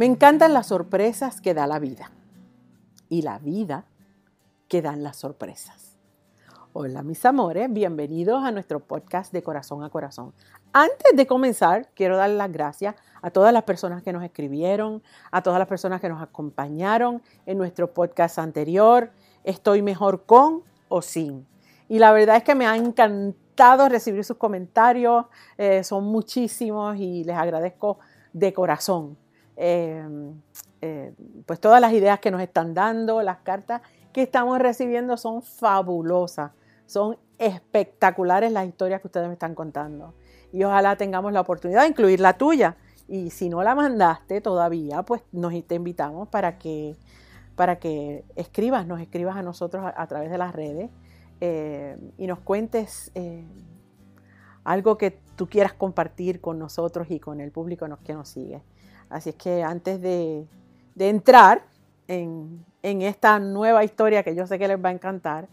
Me 0.00 0.06
encantan 0.06 0.54
las 0.54 0.68
sorpresas 0.68 1.42
que 1.42 1.52
da 1.52 1.66
la 1.66 1.78
vida 1.78 2.10
y 3.10 3.20
la 3.20 3.38
vida 3.38 3.84
que 4.66 4.80
dan 4.80 5.02
las 5.02 5.18
sorpresas. 5.18 5.89
Hola 6.72 7.02
mis 7.02 7.24
amores, 7.24 7.66
bienvenidos 7.72 8.44
a 8.44 8.52
nuestro 8.52 8.78
podcast 8.78 9.32
de 9.32 9.42
corazón 9.42 9.82
a 9.82 9.90
corazón. 9.90 10.32
Antes 10.72 11.16
de 11.16 11.26
comenzar, 11.26 11.88
quiero 11.96 12.16
dar 12.16 12.30
las 12.30 12.52
gracias 12.52 12.94
a 13.22 13.32
todas 13.32 13.52
las 13.52 13.64
personas 13.64 14.04
que 14.04 14.12
nos 14.12 14.22
escribieron, 14.22 15.02
a 15.32 15.42
todas 15.42 15.58
las 15.58 15.66
personas 15.66 16.00
que 16.00 16.08
nos 16.08 16.22
acompañaron 16.22 17.22
en 17.44 17.58
nuestro 17.58 17.92
podcast 17.92 18.38
anterior. 18.38 19.10
Estoy 19.42 19.82
mejor 19.82 20.26
con 20.26 20.62
o 20.88 21.02
sin. 21.02 21.44
Y 21.88 21.98
la 21.98 22.12
verdad 22.12 22.36
es 22.36 22.44
que 22.44 22.54
me 22.54 22.68
ha 22.68 22.76
encantado 22.76 23.88
recibir 23.88 24.22
sus 24.24 24.36
comentarios, 24.36 25.26
eh, 25.58 25.82
son 25.82 26.04
muchísimos 26.04 26.96
y 26.98 27.24
les 27.24 27.36
agradezco 27.36 27.98
de 28.32 28.52
corazón. 28.52 29.16
Em, 29.56 30.40
eh, 30.80 31.12
pues 31.46 31.58
todas 31.58 31.80
las 31.80 31.92
ideas 31.92 32.20
que 32.20 32.30
nos 32.30 32.40
están 32.40 32.74
dando, 32.74 33.22
las 33.22 33.38
cartas 33.38 33.82
que 34.12 34.22
estamos 34.22 34.58
recibiendo 34.58 35.16
son 35.16 35.42
fabulosas, 35.42 36.52
son 36.90 37.16
espectaculares 37.38 38.50
las 38.50 38.66
historias 38.66 39.00
que 39.00 39.06
ustedes 39.06 39.28
me 39.28 39.34
están 39.34 39.54
contando. 39.54 40.14
Y 40.52 40.64
ojalá 40.64 40.96
tengamos 40.96 41.32
la 41.32 41.40
oportunidad 41.40 41.82
de 41.82 41.88
incluir 41.88 42.18
la 42.18 42.36
tuya. 42.36 42.76
Y 43.06 43.30
si 43.30 43.48
no 43.48 43.62
la 43.62 43.74
mandaste 43.74 44.40
todavía, 44.40 45.02
pues 45.02 45.22
nos 45.30 45.52
te 45.66 45.76
invitamos 45.76 46.28
para 46.28 46.58
que, 46.58 46.96
para 47.54 47.78
que 47.78 48.24
escribas, 48.34 48.86
nos 48.86 49.00
escribas 49.00 49.36
a 49.36 49.42
nosotros 49.42 49.84
a, 49.94 50.06
través 50.08 50.30
de 50.30 50.38
las 50.38 50.52
redes 50.52 50.90
eh, 51.40 51.96
y 52.18 52.26
nos 52.26 52.40
cuentes 52.40 53.12
eh, 53.14 53.44
algo 54.64 54.98
que 54.98 55.12
tú 55.36 55.48
quieras 55.48 55.72
compartir 55.72 56.40
con 56.40 56.58
nosotros 56.58 57.06
y 57.10 57.20
con 57.20 57.40
el 57.40 57.52
público 57.52 57.86
que 58.04 58.14
nos 58.14 58.28
sigue. 58.28 58.62
Así 59.08 59.30
es 59.30 59.36
que 59.36 59.62
antes 59.62 60.00
de, 60.00 60.46
entrar 60.98 61.64
en, 62.08 62.64
esta 62.82 63.38
nueva 63.38 63.84
historia 63.84 64.22
que 64.22 64.34
yo 64.34 64.46
sé 64.46 64.58
que 64.58 64.68
les 64.68 64.82
va 64.82 64.88
a 64.88 64.92
encantar, 64.92 65.48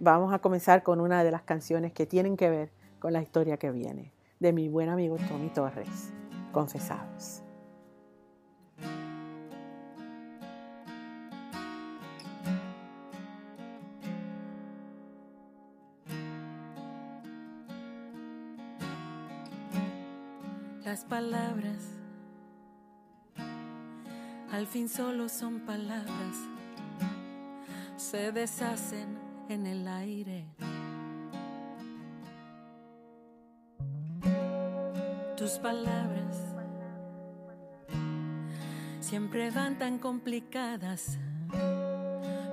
vamos 0.00 0.32
a 0.32 0.38
comenzar 0.38 0.82
con 0.82 1.00
una 1.00 1.22
de 1.22 1.30
las 1.30 1.42
canciones 1.42 1.92
que 1.92 2.06
tienen 2.06 2.36
que 2.36 2.50
ver 2.50 2.72
con 2.98 3.12
la 3.12 3.22
historia 3.22 3.58
que 3.58 3.70
viene, 3.70 4.12
de 4.40 4.52
mi 4.52 4.68
buen 4.68 4.88
amigo 4.88 5.16
Tommy 5.28 5.50
Torres, 5.50 6.10
Confesados. 6.52 7.42
Las 20.82 21.04
palabras 21.04 21.86
al 24.50 24.66
fin 24.66 24.88
solo 24.88 25.28
son 25.28 25.60
palabras, 25.60 26.36
se 27.96 28.32
deshacen 28.32 29.29
en 29.50 29.66
el 29.66 29.88
aire. 29.88 30.46
Tus 35.36 35.52
palabras 35.58 36.36
siempre 39.00 39.50
van 39.50 39.78
tan 39.78 39.98
complicadas, 39.98 41.18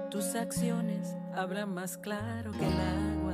tus 0.10 0.36
acciones 0.36 1.16
hablan 1.36 1.74
más 1.74 1.98
claro 1.98 2.52
que 2.52 2.66
el 2.66 2.74
agua. 2.74 3.27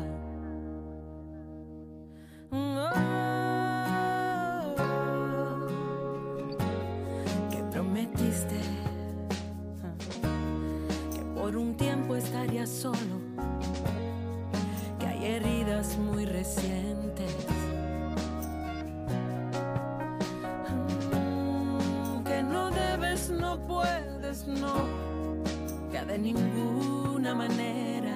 Ninguna 26.74 27.36
manera, 27.36 28.16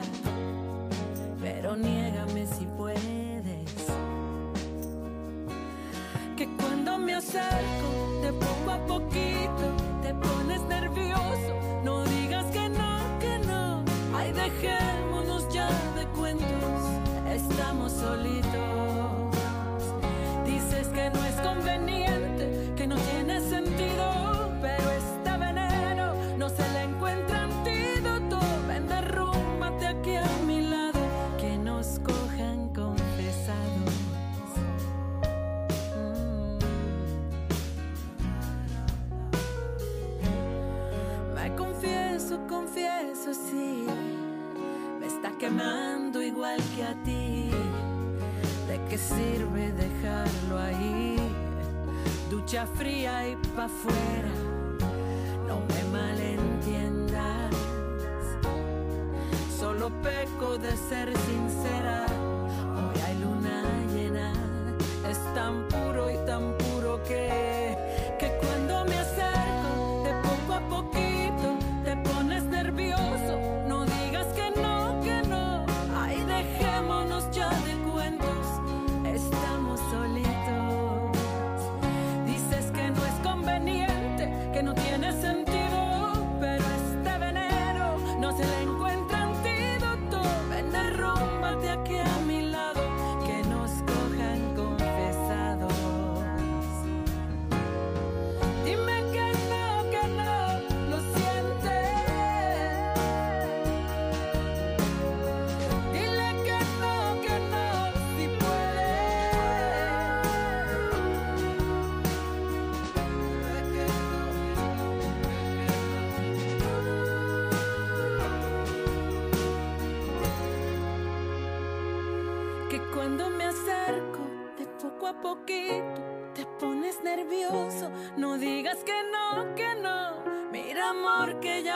pero 1.39 1.75
niégame 1.75 2.45
si 2.47 2.65
puedes. 2.77 3.05
Que 6.35 6.47
cuando 6.57 6.97
me 6.97 7.15
acerco, 7.15 8.21
de 8.21 8.33
poco 8.33 8.71
a 8.71 8.77
poquito, 8.85 9.76
que 46.75 46.83
a 46.83 46.93
ti. 47.03 47.49
¿De 48.67 48.79
qué 48.89 48.97
sirve 48.97 49.71
dejarlo 49.71 50.59
ahí? 50.59 51.15
Ducha 52.29 52.65
fría 52.65 53.27
y 53.27 53.35
pa' 53.55 53.65
afuera, 53.65 54.33
no 55.47 55.61
me 55.69 55.83
malentiendas. 55.97 57.55
Solo 59.59 59.89
peco 60.01 60.57
de 60.57 60.75
ser 60.75 61.13
sincera. 61.17 62.06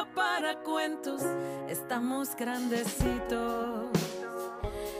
para 0.06 0.56
cuentos, 0.64 1.22
estamos 1.68 2.36
grandecitos. 2.36 3.90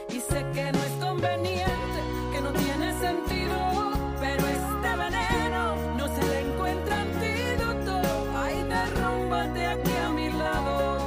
Y 0.08 0.20
sé 0.20 0.44
que 0.52 0.72
no 0.72 0.78
es 0.78 0.92
conveniente, 1.00 2.00
que 2.32 2.40
no 2.40 2.52
tiene 2.52 2.92
sentido, 3.00 3.92
pero 4.20 4.46
este 4.46 4.96
veneno 4.96 5.76
no 5.96 6.06
se 6.14 6.22
le 6.22 6.40
encuentra 6.40 7.00
antídoto. 7.00 8.00
Ay, 8.36 8.62
derrúmbate 8.64 9.66
aquí 9.66 9.92
a 10.04 10.08
mi 10.10 10.30
lado, 10.32 10.98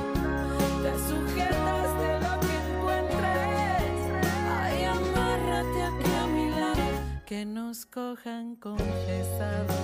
te 0.83 0.92
sujetas 1.09 2.00
de 2.00 2.19
lo 2.25 2.39
que 2.42 2.56
encuentres. 2.74 3.94
Ay, 4.62 4.83
amárrate 4.86 5.83
aquí 5.83 6.12
a 6.13 6.27
mi 6.27 6.50
lado, 6.50 6.83
que 7.25 7.45
nos 7.45 7.86
cojan 7.86 8.56
confesados. 8.56 9.75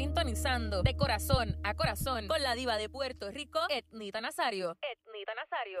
Sintonizando 0.00 0.82
de 0.82 0.96
corazón 0.96 1.58
a 1.62 1.74
corazón 1.74 2.26
con 2.26 2.42
la 2.42 2.54
diva 2.54 2.78
de 2.78 2.88
Puerto 2.88 3.30
Rico, 3.30 3.58
Etnita 3.68 4.22
Nazario. 4.22 4.78
Etnita 4.80 5.34
Nazario. 5.34 5.80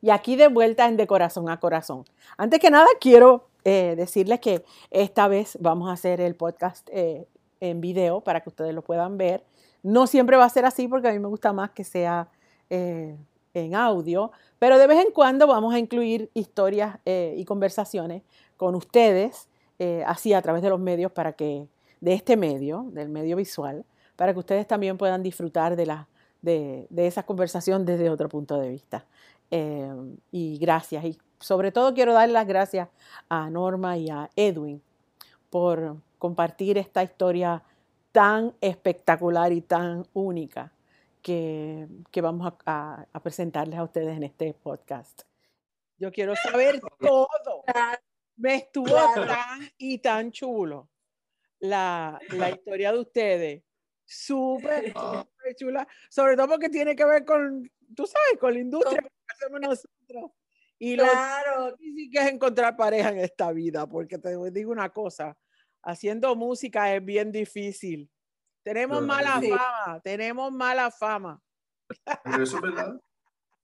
Y 0.00 0.08
aquí 0.08 0.34
de 0.34 0.48
vuelta 0.48 0.88
en 0.88 0.96
De 0.96 1.06
Corazón 1.06 1.50
a 1.50 1.60
Corazón. 1.60 2.06
Antes 2.38 2.58
que 2.58 2.70
nada, 2.70 2.86
quiero 2.98 3.50
eh, 3.64 3.96
decirles 3.98 4.40
que 4.40 4.64
esta 4.90 5.28
vez 5.28 5.58
vamos 5.60 5.90
a 5.90 5.92
hacer 5.92 6.22
el 6.22 6.36
podcast 6.36 6.88
eh, 6.90 7.28
en 7.60 7.82
video 7.82 8.22
para 8.22 8.40
que 8.40 8.48
ustedes 8.48 8.74
lo 8.74 8.80
puedan 8.80 9.18
ver. 9.18 9.44
No 9.82 10.06
siempre 10.06 10.38
va 10.38 10.46
a 10.46 10.48
ser 10.48 10.64
así 10.64 10.88
porque 10.88 11.08
a 11.08 11.12
mí 11.12 11.18
me 11.18 11.28
gusta 11.28 11.52
más 11.52 11.72
que 11.72 11.84
sea 11.84 12.30
eh, 12.70 13.14
en 13.52 13.74
audio, 13.74 14.32
pero 14.58 14.78
de 14.78 14.86
vez 14.86 15.04
en 15.04 15.12
cuando 15.12 15.46
vamos 15.46 15.74
a 15.74 15.78
incluir 15.78 16.30
historias 16.32 16.98
y 17.04 17.44
conversaciones 17.44 18.22
con 18.56 18.74
ustedes, 18.74 19.50
así 20.06 20.32
a 20.32 20.40
través 20.40 20.62
de 20.62 20.70
los 20.70 20.80
medios 20.80 21.12
para 21.12 21.34
que, 21.34 21.66
de 22.00 22.14
este 22.14 22.36
medio, 22.36 22.86
del 22.90 23.08
medio 23.08 23.36
visual, 23.36 23.84
para 24.16 24.32
que 24.32 24.38
ustedes 24.38 24.66
también 24.66 24.98
puedan 24.98 25.22
disfrutar 25.22 25.76
de, 25.76 25.86
la, 25.86 26.08
de, 26.42 26.86
de 26.90 27.06
esa 27.06 27.24
conversación 27.24 27.84
desde 27.84 28.10
otro 28.10 28.28
punto 28.28 28.58
de 28.58 28.68
vista. 28.68 29.06
Em, 29.50 30.16
y 30.30 30.58
gracias. 30.58 31.04
Y 31.04 31.18
sobre 31.38 31.72
todo 31.72 31.94
quiero 31.94 32.12
dar 32.12 32.28
las 32.28 32.46
gracias 32.46 32.88
a 33.28 33.48
Norma 33.50 33.96
y 33.96 34.10
a 34.10 34.30
Edwin 34.36 34.82
por 35.50 35.96
compartir 36.18 36.78
esta 36.78 37.02
historia 37.02 37.62
tan 38.12 38.54
espectacular 38.60 39.52
y 39.52 39.60
tan 39.60 40.06
única 40.14 40.72
que, 41.22 41.86
que 42.10 42.20
vamos 42.20 42.52
a, 42.64 43.06
a, 43.12 43.20
presentarles 43.20 43.78
a 43.78 43.84
ustedes 43.84 44.16
en 44.16 44.22
este 44.22 44.54
podcast. 44.54 45.22
Yo 45.98 46.10
quiero 46.12 46.34
saber 46.36 46.80
todo. 46.98 47.28
Me 48.36 48.56
estuvo 48.56 48.94
tan 49.14 49.60
y 49.78 49.98
tan 49.98 50.30
chulo 50.30 50.88
la, 51.60 52.18
la 52.30 52.50
historia 52.50 52.92
de 52.92 52.98
ustedes. 52.98 53.62
Súper, 54.04 54.92
súper 54.92 55.54
chula. 55.56 55.88
Sobre 56.08 56.36
todo 56.36 56.48
porque 56.48 56.68
tiene 56.68 56.94
que 56.94 57.04
ver 57.04 57.24
con, 57.24 57.70
tú 57.94 58.06
sabes, 58.06 58.38
con 58.38 58.54
la 58.54 58.60
industria 58.60 59.02
hacemos 59.28 59.60
nosotros. 59.60 60.30
Y 60.78 60.96
claro. 60.96 61.70
lo 61.70 61.76
difícil 61.76 62.10
que 62.10 62.18
es 62.18 62.32
encontrar 62.32 62.76
pareja 62.76 63.08
en 63.10 63.18
esta 63.18 63.50
vida, 63.52 63.88
porque 63.88 64.18
te 64.18 64.36
digo 64.50 64.72
una 64.72 64.90
cosa, 64.90 65.36
haciendo 65.82 66.36
música 66.36 66.94
es 66.94 67.04
bien 67.04 67.32
difícil. 67.32 68.10
Tenemos 68.62 69.02
mala 69.02 69.40
fama, 69.40 70.00
tenemos 70.02 70.52
mala 70.52 70.90
fama. 70.90 71.40
eso 72.40 72.56
es 72.56 72.60
verdad. 72.60 73.00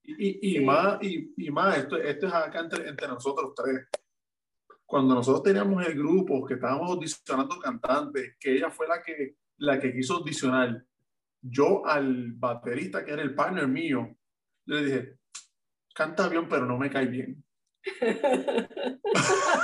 Y, 0.05 0.57
y, 0.57 0.65
más, 0.65 0.99
y, 1.03 1.33
y, 1.37 1.51
más, 1.51 1.79
esto, 1.79 1.97
esto 1.97 2.27
es 2.27 2.33
acá 2.33 2.61
entre, 2.61 2.89
entre 2.89 3.09
nosotros 3.09 3.53
tres. 3.55 3.87
Cuando 4.93 5.15
nosotros 5.15 5.43
teníamos 5.43 5.87
el 5.87 5.95
grupo, 5.95 6.45
que 6.45 6.53
estábamos 6.53 6.91
audicionando 6.91 7.59
cantantes, 7.59 8.37
que 8.39 8.57
ella 8.57 8.69
fue 8.69 8.87
la 8.87 9.03
que, 9.03 9.37
la 9.57 9.81
que 9.81 9.91
quiso 9.91 10.17
audicionar, 10.17 10.85
yo 11.41 11.87
al 11.87 12.33
baterista, 12.33 13.03
que 13.03 13.13
era 13.13 13.23
el 13.23 13.35
partner 13.35 13.69
mío, 13.69 14.15
le 14.67 14.85
dije, 14.85 15.19
canta 15.95 16.29
bien, 16.29 16.47
pero 16.47 16.67
no 16.67 16.77
me 16.77 16.91
cae 16.91 17.07
bien. 17.07 17.43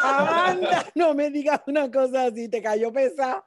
Anda, 0.02 0.86
no 0.94 1.12
me 1.12 1.28
digas 1.28 1.60
una 1.66 1.90
cosa 1.90 2.28
así, 2.28 2.48
te 2.48 2.62
cayó 2.62 2.90
pesado. 2.90 3.44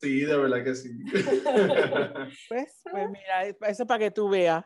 Sí, 0.00 0.20
de 0.20 0.38
verdad 0.38 0.64
que 0.64 0.74
sí. 0.74 0.90
Pues, 2.48 2.80
pues 2.90 3.10
mira, 3.10 3.44
eso 3.44 3.82
es 3.82 3.86
para 3.86 3.98
que 3.98 4.10
tú 4.10 4.30
veas. 4.30 4.64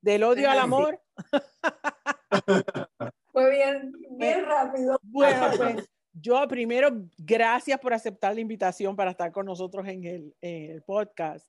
Del 0.00 0.24
odio 0.24 0.50
al 0.50 0.58
amor. 0.58 1.00
Fue 3.32 3.50
bien, 3.50 3.92
bien 4.10 4.44
rápido. 4.44 4.98
Bueno, 5.02 5.50
pues 5.56 5.88
yo 6.12 6.46
primero, 6.46 6.90
gracias 7.18 7.80
por 7.80 7.94
aceptar 7.94 8.34
la 8.34 8.40
invitación 8.40 8.94
para 8.94 9.12
estar 9.12 9.32
con 9.32 9.46
nosotros 9.46 9.86
en 9.88 10.04
el, 10.04 10.34
en 10.40 10.70
el 10.70 10.82
podcast. 10.82 11.48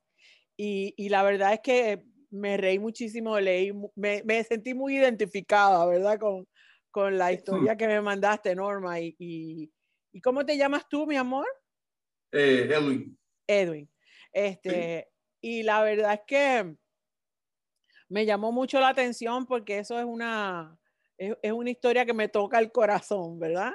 Y, 0.56 0.94
y, 0.96 1.08
la 1.08 1.22
verdad 1.22 1.52
es 1.52 1.60
que 1.60 2.04
me 2.30 2.56
reí 2.56 2.78
muchísimo, 2.78 3.38
leí, 3.38 3.72
me, 3.94 4.22
me 4.24 4.42
sentí 4.44 4.72
muy 4.72 4.96
identificada, 4.96 5.84
¿verdad? 5.84 6.18
Con, 6.18 6.46
con 6.90 7.18
la 7.18 7.32
historia 7.32 7.76
que 7.76 7.86
me 7.86 8.00
mandaste, 8.00 8.54
Norma. 8.54 9.00
Y, 9.00 9.14
y, 9.18 9.72
y, 10.12 10.20
cómo 10.20 10.46
te 10.46 10.56
llamas 10.56 10.88
tú, 10.88 11.06
mi 11.06 11.16
amor? 11.16 11.46
Eh, 12.32 12.68
Edwin. 12.70 13.18
Edwin. 13.46 13.90
Este, 14.32 15.08
Y 15.40 15.62
la 15.62 15.82
verdad 15.82 16.14
es 16.14 16.20
que 16.26 16.76
me 18.08 18.24
llamó 18.24 18.52
mucho 18.52 18.80
la 18.80 18.88
atención 18.88 19.44
porque 19.44 19.78
eso 19.78 19.98
es 19.98 20.04
una, 20.04 20.78
es, 21.18 21.36
es 21.42 21.52
una 21.52 21.70
historia 21.70 22.04
que 22.04 22.14
me 22.14 22.28
toca 22.28 22.58
el 22.58 22.72
corazón, 22.72 23.38
¿verdad? 23.38 23.72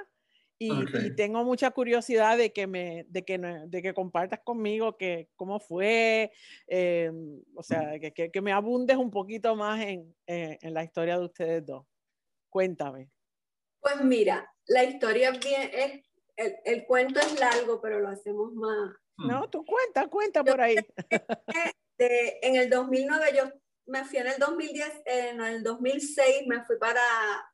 Y, 0.62 0.70
okay. 0.70 1.06
y, 1.06 1.16
tengo 1.16 1.42
mucha 1.42 1.70
curiosidad 1.70 2.36
de 2.36 2.52
que 2.52 2.66
me, 2.66 3.06
de 3.08 3.24
que, 3.24 3.38
de 3.38 3.82
que 3.82 3.94
compartas 3.94 4.40
conmigo 4.44 4.98
que 4.98 5.30
cómo 5.34 5.58
fue, 5.58 6.32
eh, 6.66 7.10
o 7.54 7.62
sea, 7.62 7.98
que, 7.98 8.12
que, 8.12 8.30
que, 8.30 8.40
me 8.42 8.52
abundes 8.52 8.98
un 8.98 9.10
poquito 9.10 9.56
más 9.56 9.80
en, 9.80 10.14
eh, 10.26 10.58
en, 10.60 10.74
la 10.74 10.84
historia 10.84 11.18
de 11.18 11.24
ustedes 11.24 11.64
dos. 11.64 11.86
Cuéntame. 12.50 13.10
Pues 13.80 14.04
mira, 14.04 14.52
la 14.66 14.84
historia 14.84 15.30
bien, 15.30 15.70
es, 15.72 16.04
el, 16.36 16.56
el 16.66 16.84
cuento 16.84 17.20
es 17.20 17.40
largo, 17.40 17.80
pero 17.80 17.98
lo 18.00 18.08
hacemos 18.08 18.52
más. 18.52 18.92
No, 19.16 19.48
tú 19.48 19.64
cuenta, 19.64 20.08
cuenta 20.08 20.44
por 20.44 20.60
ahí. 20.60 20.76
De, 21.96 22.38
en 22.42 22.56
el 22.56 22.70
2009 22.70 23.26
yo 23.36 23.50
me 23.90 24.04
fui 24.04 24.18
en 24.18 24.28
el 24.28 24.38
2010, 24.38 25.02
en 25.04 25.40
el 25.40 25.62
2006 25.64 26.46
me 26.46 26.64
fui 26.64 26.78
para, 26.78 27.02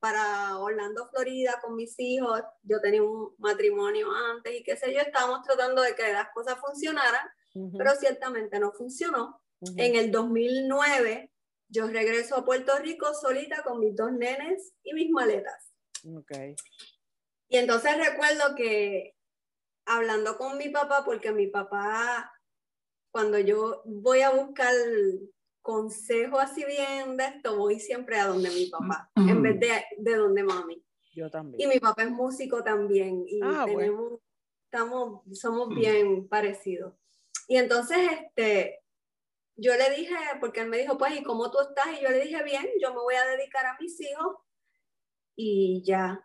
para 0.01 0.59
Orlando, 0.59 1.09
Florida 1.09 1.59
con 1.63 1.75
mis 1.75 1.95
hijos. 1.99 2.43
Yo 2.63 2.79
tenía 2.81 3.03
un 3.03 3.35
matrimonio 3.39 4.09
antes 4.13 4.55
y 4.55 4.63
qué 4.63 4.77
sé 4.77 4.93
yo, 4.93 5.01
estábamos 5.01 5.43
tratando 5.47 5.81
de 5.81 5.95
que 5.95 6.13
las 6.13 6.29
cosas 6.35 6.59
funcionaran, 6.61 7.27
uh 7.55 7.71
-huh. 7.71 7.79
pero 7.79 7.95
ciertamente 7.97 8.61
no 8.61 8.71
funcionó. 8.73 9.41
Uh 9.61 9.67
-huh. 9.67 9.75
En 9.79 9.97
el 9.97 10.11
2009 10.11 11.33
yo 11.69 11.87
regreso 11.89 12.37
a 12.37 12.45
Puerto 12.45 12.79
Rico 12.79 13.15
solita 13.15 13.63
con 13.63 13.81
mis 13.81 13.97
dos 13.97 14.13
nenes 14.13 14.75
y 14.83 14.93
mis 14.93 15.11
maletas. 15.11 15.73
Okay. 16.21 16.55
Y 17.49 17.57
entonces 17.57 17.97
recuerdo 17.97 18.55
que 18.55 19.17
hablando 19.87 20.37
con 20.37 20.59
mi 20.59 20.69
papá, 20.69 21.03
porque 21.05 21.33
mi 21.33 21.47
papá, 21.47 22.31
cuando 23.11 23.39
yo 23.39 23.83
voy 23.87 24.21
a 24.21 24.31
buscar 24.31 24.75
consejo 25.67 26.39
así 26.39 26.65
bien 26.65 27.17
de 27.17 27.25
esto, 27.25 27.57
voy 27.57 27.81
siempre 27.81 28.21
a 28.21 28.29
donde 28.29 28.51
mi 28.51 28.67
papá, 28.67 29.11
mm. 29.17 29.29
en 29.29 29.43
vez 29.43 29.59
de, 29.59 29.85
de 29.99 30.17
donde 30.17 30.45
mami. 30.45 30.81
Yo 31.13 31.29
también. 31.29 31.61
Y 31.61 31.75
mi 31.75 31.81
papá 31.81 32.05
es 32.05 32.11
músico 32.13 32.63
también. 32.63 33.25
Y 33.27 33.41
ah, 33.43 33.65
tenemos, 33.67 34.01
bueno. 34.01 34.21
estamos, 34.65 35.23
somos 35.37 35.69
bien 35.71 36.29
parecidos. 36.29 36.95
Y 37.49 37.57
entonces, 37.57 37.99
este, 38.13 38.79
yo 39.57 39.75
le 39.75 39.91
dije, 39.91 40.15
porque 40.39 40.61
él 40.61 40.69
me 40.69 40.79
dijo, 40.79 40.97
pues, 40.97 41.19
¿y 41.19 41.25
cómo 41.25 41.51
tú 41.51 41.59
estás? 41.61 41.89
Y 41.99 42.05
yo 42.05 42.11
le 42.11 42.21
dije, 42.21 42.45
bien, 42.45 42.65
yo 42.81 42.91
me 42.91 43.01
voy 43.01 43.17
a 43.17 43.27
dedicar 43.27 43.67
a 43.67 43.77
mis 43.81 44.01
hijos 44.01 44.37
y 45.35 45.83
ya. 45.85 46.25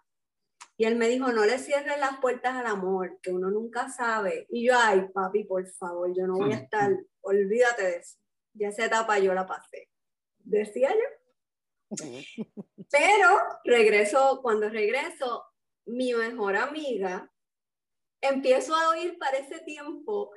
Y 0.78 0.86
él 0.86 0.98
me 0.98 1.08
dijo, 1.08 1.32
no 1.32 1.46
le 1.46 1.58
cierres 1.58 2.00
las 2.00 2.20
puertas 2.20 2.54
al 2.54 2.68
amor, 2.68 3.18
que 3.24 3.32
uno 3.32 3.50
nunca 3.50 3.90
sabe. 3.90 4.46
Y 4.52 4.68
yo, 4.68 4.76
ay, 4.78 5.08
papi, 5.12 5.46
por 5.46 5.66
favor, 5.66 6.16
yo 6.16 6.28
no 6.28 6.36
voy 6.36 6.54
a 6.54 6.58
estar, 6.58 6.92
olvídate 7.22 7.82
de 7.82 7.96
eso 7.98 8.22
ya 8.54 8.70
esa 8.70 8.86
etapa 8.86 9.20
yo 9.20 9.34
la 9.34 9.46
pasé, 9.46 9.90
decía 10.40 10.92
yo. 10.92 11.98
Pero 12.92 13.28
regreso, 13.64 14.40
cuando 14.42 14.70
regreso, 14.70 15.46
mi 15.86 16.14
mejor 16.14 16.56
amiga, 16.56 17.32
empiezo 18.22 18.76
a 18.76 18.90
oír 18.90 19.18
para 19.18 19.38
ese 19.38 19.60
tiempo 19.60 20.32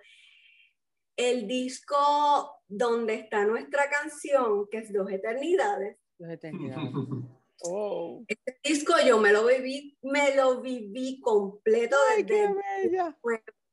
el 1.16 1.46
disco 1.46 2.60
donde 2.66 3.14
está 3.14 3.44
nuestra 3.44 3.88
canción, 3.88 4.66
que 4.70 4.78
es 4.78 4.92
Dos 4.92 5.10
Eternidades. 5.10 5.98
Dos 6.18 6.30
Eternidades. 6.30 6.90
Oh. 7.66 8.22
Este 8.26 8.58
disco 8.62 8.94
yo 9.06 9.18
me 9.18 9.32
lo 9.32 9.46
viví, 9.46 9.96
me 10.02 10.34
lo 10.34 10.60
viví 10.60 11.20
completo 11.20 11.96
Ay, 12.10 12.24
desde 12.24 12.46
qué 12.46 12.54
bella. 12.82 13.16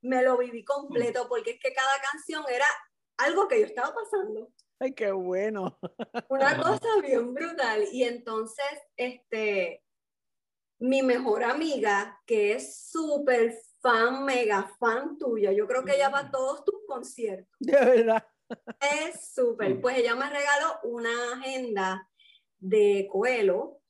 me 0.02 0.22
lo 0.22 0.38
viví 0.38 0.64
completo 0.64 1.28
porque 1.28 1.52
es 1.52 1.60
que 1.60 1.74
cada 1.74 2.00
canción 2.12 2.44
era 2.50 2.66
algo 3.18 3.48
que 3.48 3.60
yo 3.60 3.66
estaba 3.66 3.94
pasando. 3.94 4.52
Ay, 4.80 4.94
qué 4.94 5.12
bueno. 5.12 5.78
Una 6.30 6.58
cosa 6.58 6.88
bien 7.02 7.34
brutal. 7.34 7.86
Y 7.92 8.04
entonces, 8.04 8.66
este, 8.98 9.84
mi 10.80 11.04
mejor 11.04 11.44
amiga, 11.44 12.20
que 12.26 12.54
es 12.54 12.90
súper 12.90 13.56
fan, 13.80 14.26
mega 14.26 14.72
fan 14.80 15.18
tuya, 15.18 15.52
yo 15.52 15.68
creo 15.68 15.86
que 15.86 15.96
ella 15.96 16.10
va 16.10 16.20
a 16.20 16.32
todos 16.32 16.66
tus 16.66 16.76
conciertos. 16.88 17.48
De 17.60 17.74
verdad. 17.74 18.26
Es 18.80 19.34
súper. 19.34 19.80
Pues 19.80 19.98
ella 19.98 20.16
me 20.16 20.30
regaló 20.30 20.80
una 20.84 21.34
agenda 21.34 22.10
de 22.58 23.08
Coelho 23.12 23.82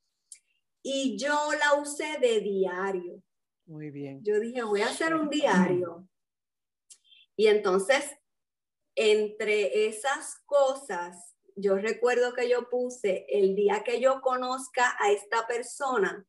y 0.84 1.18
yo 1.18 1.52
la 1.60 1.80
usé 1.80 2.18
de 2.20 2.42
diario. 2.42 3.24
Muy 3.66 3.90
bien. 3.92 4.22
Yo 4.24 4.40
dije, 4.40 4.64
voy 4.64 4.82
a 4.82 4.90
hacer 4.90 5.16
un 5.16 5.30
diario. 5.30 6.08
Y 7.36 7.48
entonces, 7.48 8.04
entre 8.96 9.88
esas 9.88 10.40
cosas, 10.46 11.36
yo 11.56 11.76
recuerdo 11.76 12.34
que 12.34 12.50
yo 12.50 12.70
puse, 12.70 13.26
el 13.30 13.56
día 13.56 13.84
que 13.84 14.00
yo 14.00 14.22
conozca 14.22 14.96
a 15.00 15.12
esta 15.12 15.48
persona, 15.48 16.26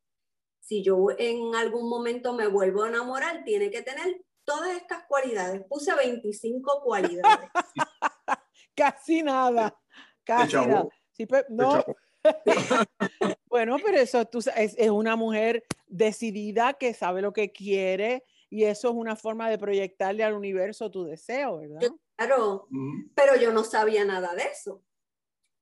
si 0.60 0.82
yo 0.82 1.06
en 1.18 1.54
algún 1.54 1.88
momento 1.88 2.34
me 2.34 2.46
vuelvo 2.46 2.84
a 2.84 2.88
enamorar, 2.88 3.44
tiene 3.44 3.70
que 3.70 3.82
tener 3.82 4.24
todas 4.44 4.76
estas 4.76 5.04
cualidades. 5.08 5.62
Puse 5.68 5.94
25 5.94 6.82
cualidades. 6.84 7.50
Casi 8.76 9.22
nada. 9.22 9.76
Casi 10.24 10.56
nada. 10.56 10.86
Sí, 11.10 11.26
pero, 11.26 11.46
no. 11.50 11.84
bueno, 13.46 13.76
pero 13.84 13.98
eso 13.98 14.24
tú, 14.26 14.38
es, 14.38 14.74
es, 14.78 14.90
una 14.90 15.16
mujer 15.16 15.64
decidida 15.86 16.74
que 16.74 16.94
sabe 16.94 17.20
lo 17.20 17.32
que 17.32 17.50
quiere 17.50 18.24
y 18.48 18.64
eso 18.64 18.90
es 18.90 18.94
una 18.94 19.16
forma 19.16 19.50
de 19.50 19.58
proyectarle 19.58 20.22
al 20.22 20.34
universo 20.34 20.90
tu 20.90 21.04
deseo, 21.04 21.58
¿verdad? 21.58 21.90
Claro, 22.26 22.68
pero 23.14 23.36
yo 23.36 23.52
no 23.52 23.64
sabía 23.64 24.04
nada 24.04 24.34
de 24.34 24.44
eso. 24.44 24.82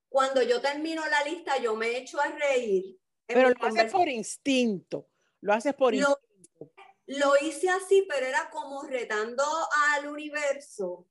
Cuando 0.09 0.43
yo 0.43 0.61
termino 0.61 1.07
la 1.07 1.23
lista, 1.25 1.59
yo 1.59 1.77
me 1.77 1.97
echo 1.97 2.21
a 2.21 2.29
reír. 2.29 2.99
Pero 3.27 3.51
lo 3.51 3.67
haces 3.67 3.93
por 3.93 4.09
instinto, 4.09 5.09
lo 5.41 5.53
haces 5.53 5.75
por 5.75 5.95
lo, 5.95 5.99
instinto. 5.99 6.73
Lo 7.07 7.33
hice 7.41 7.71
así, 7.71 8.05
pero 8.09 8.27
era 8.27 8.51
como 8.51 8.83
retando 8.83 9.45
al 9.95 10.09
universo 10.09 11.07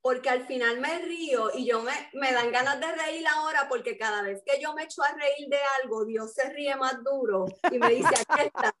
porque 0.00 0.30
al 0.30 0.46
final 0.46 0.80
me 0.80 1.00
río 1.00 1.50
y 1.54 1.66
yo 1.66 1.82
me, 1.82 1.92
me 2.14 2.32
dan 2.32 2.52
ganas 2.52 2.80
de 2.80 2.90
reír 2.92 3.26
ahora 3.26 3.68
porque 3.68 3.98
cada 3.98 4.22
vez 4.22 4.42
que 4.42 4.60
yo 4.60 4.72
me 4.74 4.84
echo 4.84 5.02
a 5.02 5.12
reír 5.12 5.48
de 5.48 5.58
algo, 5.82 6.04
Dios 6.04 6.32
se 6.32 6.48
ríe 6.50 6.74
más 6.76 7.02
duro 7.02 7.46
y 7.70 7.78
me 7.78 7.90
dice, 7.90 8.14
aquí 8.26 8.46
está. 8.46 8.74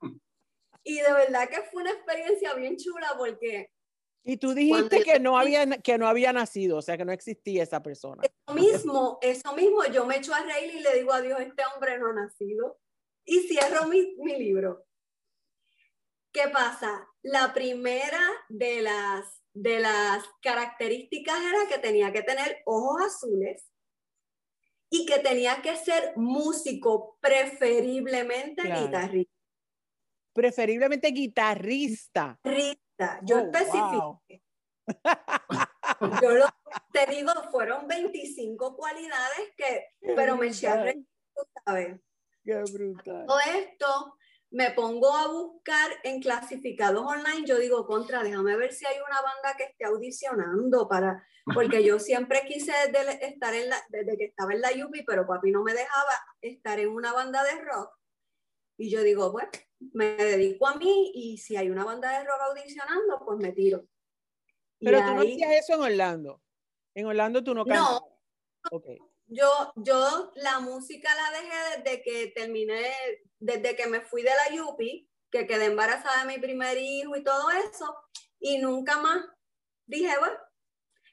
Y 0.88 1.00
de 1.00 1.12
verdad 1.12 1.48
que 1.48 1.62
fue 1.62 1.82
una 1.82 1.90
experiencia 1.90 2.54
bien 2.54 2.76
chula 2.76 3.14
porque... 3.18 3.72
Y 4.26 4.38
tú 4.38 4.54
dijiste 4.54 5.02
que 5.02 5.20
no, 5.20 5.38
había, 5.38 5.66
que 5.78 5.98
no 5.98 6.08
había 6.08 6.32
nacido, 6.32 6.78
o 6.78 6.82
sea, 6.82 6.96
que 6.96 7.04
no 7.04 7.12
existía 7.12 7.62
esa 7.62 7.80
persona. 7.80 8.22
Eso 8.24 8.54
mismo, 8.54 9.18
eso 9.22 9.54
mismo, 9.54 9.84
yo 9.86 10.04
me 10.04 10.16
echo 10.16 10.34
a 10.34 10.40
reír 10.40 10.74
y 10.74 10.80
le 10.80 10.96
digo 10.96 11.12
a 11.12 11.20
Dios, 11.20 11.40
este 11.40 11.62
hombre 11.72 11.96
no 11.98 12.08
ha 12.08 12.12
nacido. 12.12 12.80
Y 13.24 13.40
cierro 13.40 13.86
mi, 13.86 14.16
mi 14.18 14.36
libro. 14.36 14.84
¿Qué 16.32 16.48
pasa? 16.52 17.08
La 17.22 17.54
primera 17.54 18.20
de 18.48 18.82
las 18.82 19.42
de 19.56 19.80
las 19.80 20.22
características 20.42 21.40
era 21.40 21.66
que 21.66 21.78
tenía 21.78 22.12
que 22.12 22.22
tener 22.22 22.58
ojos 22.66 23.00
azules 23.06 23.64
y 24.90 25.06
que 25.06 25.18
tenía 25.20 25.62
que 25.62 25.76
ser 25.76 26.12
músico, 26.16 27.16
preferiblemente 27.20 28.62
guitarrista. 28.62 29.32
Preferiblemente 30.34 31.08
guitarrista. 31.08 32.38
Guitarrista, 32.44 32.85
yo 33.22 33.36
oh, 33.36 33.40
especifico. 33.40 34.22
yo 36.22 36.30
lo, 36.30 36.46
te 36.92 37.06
digo, 37.06 37.32
fueron 37.50 37.86
25 37.86 38.76
cualidades 38.76 39.52
que, 39.56 39.88
pero 40.14 40.36
me 40.36 40.48
eché 40.48 40.68
a 40.68 40.84
¿sabes? 41.64 42.00
Qué 42.44 42.62
brutal. 42.72 43.26
Todo 43.26 43.40
esto 43.40 44.16
me 44.50 44.70
pongo 44.70 45.14
a 45.14 45.28
buscar 45.28 45.90
en 46.04 46.20
clasificados 46.20 47.04
online, 47.04 47.46
yo 47.46 47.58
digo, 47.58 47.86
contra, 47.86 48.22
déjame 48.22 48.56
ver 48.56 48.72
si 48.72 48.86
hay 48.86 48.96
una 49.06 49.20
banda 49.20 49.56
que 49.56 49.64
esté 49.64 49.84
audicionando 49.84 50.88
para, 50.88 51.26
porque 51.52 51.84
yo 51.84 51.98
siempre 51.98 52.42
quise 52.46 52.72
estar 53.20 53.54
en 53.54 53.68
la, 53.68 53.76
desde 53.88 54.16
que 54.16 54.24
estaba 54.26 54.52
en 54.52 54.60
la 54.60 54.72
Yupi, 54.72 55.02
pero 55.02 55.26
papi 55.26 55.50
no 55.50 55.62
me 55.62 55.74
dejaba 55.74 56.12
estar 56.40 56.78
en 56.78 56.88
una 56.90 57.12
banda 57.12 57.42
de 57.42 57.60
rock. 57.62 57.90
Y 58.78 58.90
yo 58.90 59.02
digo, 59.02 59.32
bueno, 59.32 59.50
me 59.92 60.16
dedico 60.16 60.66
a 60.66 60.76
mí 60.76 61.12
y 61.14 61.38
si 61.38 61.56
hay 61.56 61.70
una 61.70 61.84
banda 61.84 62.18
de 62.18 62.24
rock 62.24 62.40
audicionando, 62.50 63.22
pues 63.24 63.38
me 63.38 63.52
tiro. 63.52 63.86
Pero 64.80 64.98
tú 64.98 65.14
no 65.14 65.20
hacías 65.20 65.52
eso 65.52 65.74
en 65.74 65.80
Orlando. 65.80 66.42
En 66.94 67.06
Orlando 67.06 67.42
tú 67.42 67.54
no 67.54 67.64
cantas. 67.64 68.00
No. 68.00 68.18
Okay 68.70 68.98
yo, 69.26 69.72
yo 69.76 70.32
la 70.36 70.60
música 70.60 71.08
la 71.14 71.38
dejé 71.38 71.82
desde 71.82 72.02
que 72.02 72.26
terminé, 72.28 72.92
desde 73.38 73.76
que 73.76 73.86
me 73.86 74.00
fui 74.00 74.22
de 74.22 74.30
la 74.30 74.54
Yupi, 74.54 75.08
que 75.30 75.46
quedé 75.46 75.66
embarazada 75.66 76.24
de 76.24 76.32
mi 76.32 76.40
primer 76.40 76.78
hijo 76.78 77.16
y 77.16 77.24
todo 77.24 77.50
eso, 77.50 77.94
y 78.38 78.58
nunca 78.58 78.98
más 79.00 79.24
dije, 79.86 80.16
bueno, 80.18 80.36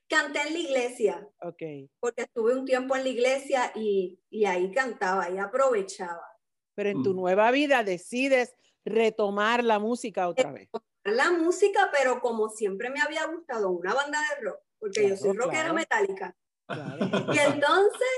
canté 0.07 0.41
en 0.41 0.53
la 0.53 0.59
iglesia. 0.59 1.29
Ok. 1.41 1.61
Porque 1.99 2.23
estuve 2.23 2.53
un 2.55 2.65
tiempo 2.65 2.95
en 2.95 3.03
la 3.03 3.09
iglesia 3.09 3.71
y, 3.75 4.19
y 4.29 4.45
ahí 4.45 4.71
cantaba 4.71 5.29
y 5.29 5.37
aprovechaba. 5.37 6.27
Pero 6.75 6.89
en 6.89 7.03
tu 7.03 7.13
mm. 7.13 7.15
nueva 7.15 7.51
vida 7.51 7.83
decides 7.83 8.55
retomar 8.85 9.63
la 9.63 9.79
música 9.79 10.27
otra 10.27 10.51
vez. 10.51 10.69
La 11.03 11.31
música, 11.31 11.89
pero 11.91 12.19
como 12.21 12.49
siempre 12.49 12.89
me 12.89 13.01
había 13.01 13.25
gustado 13.25 13.69
una 13.71 13.93
banda 13.93 14.19
de 14.19 14.45
rock, 14.45 14.59
porque 14.79 15.09
yo 15.09 15.17
soy 15.17 15.35
rockera 15.35 15.73
metálica. 15.73 16.35
Y 16.69 17.37
entonces, 17.39 18.09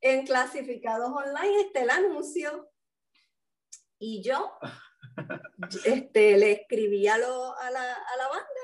en 0.00 0.26
clasificados 0.26 1.10
online 1.10 1.60
está 1.60 1.82
el 1.82 1.90
anuncio 1.90 2.70
y 3.98 4.22
yo 4.22 4.58
este, 5.84 6.36
le 6.36 6.52
escribí 6.52 7.06
a, 7.06 7.18
lo, 7.18 7.56
a, 7.58 7.70
la, 7.70 7.80
a 7.80 8.16
la 8.16 8.28
banda 8.28 8.60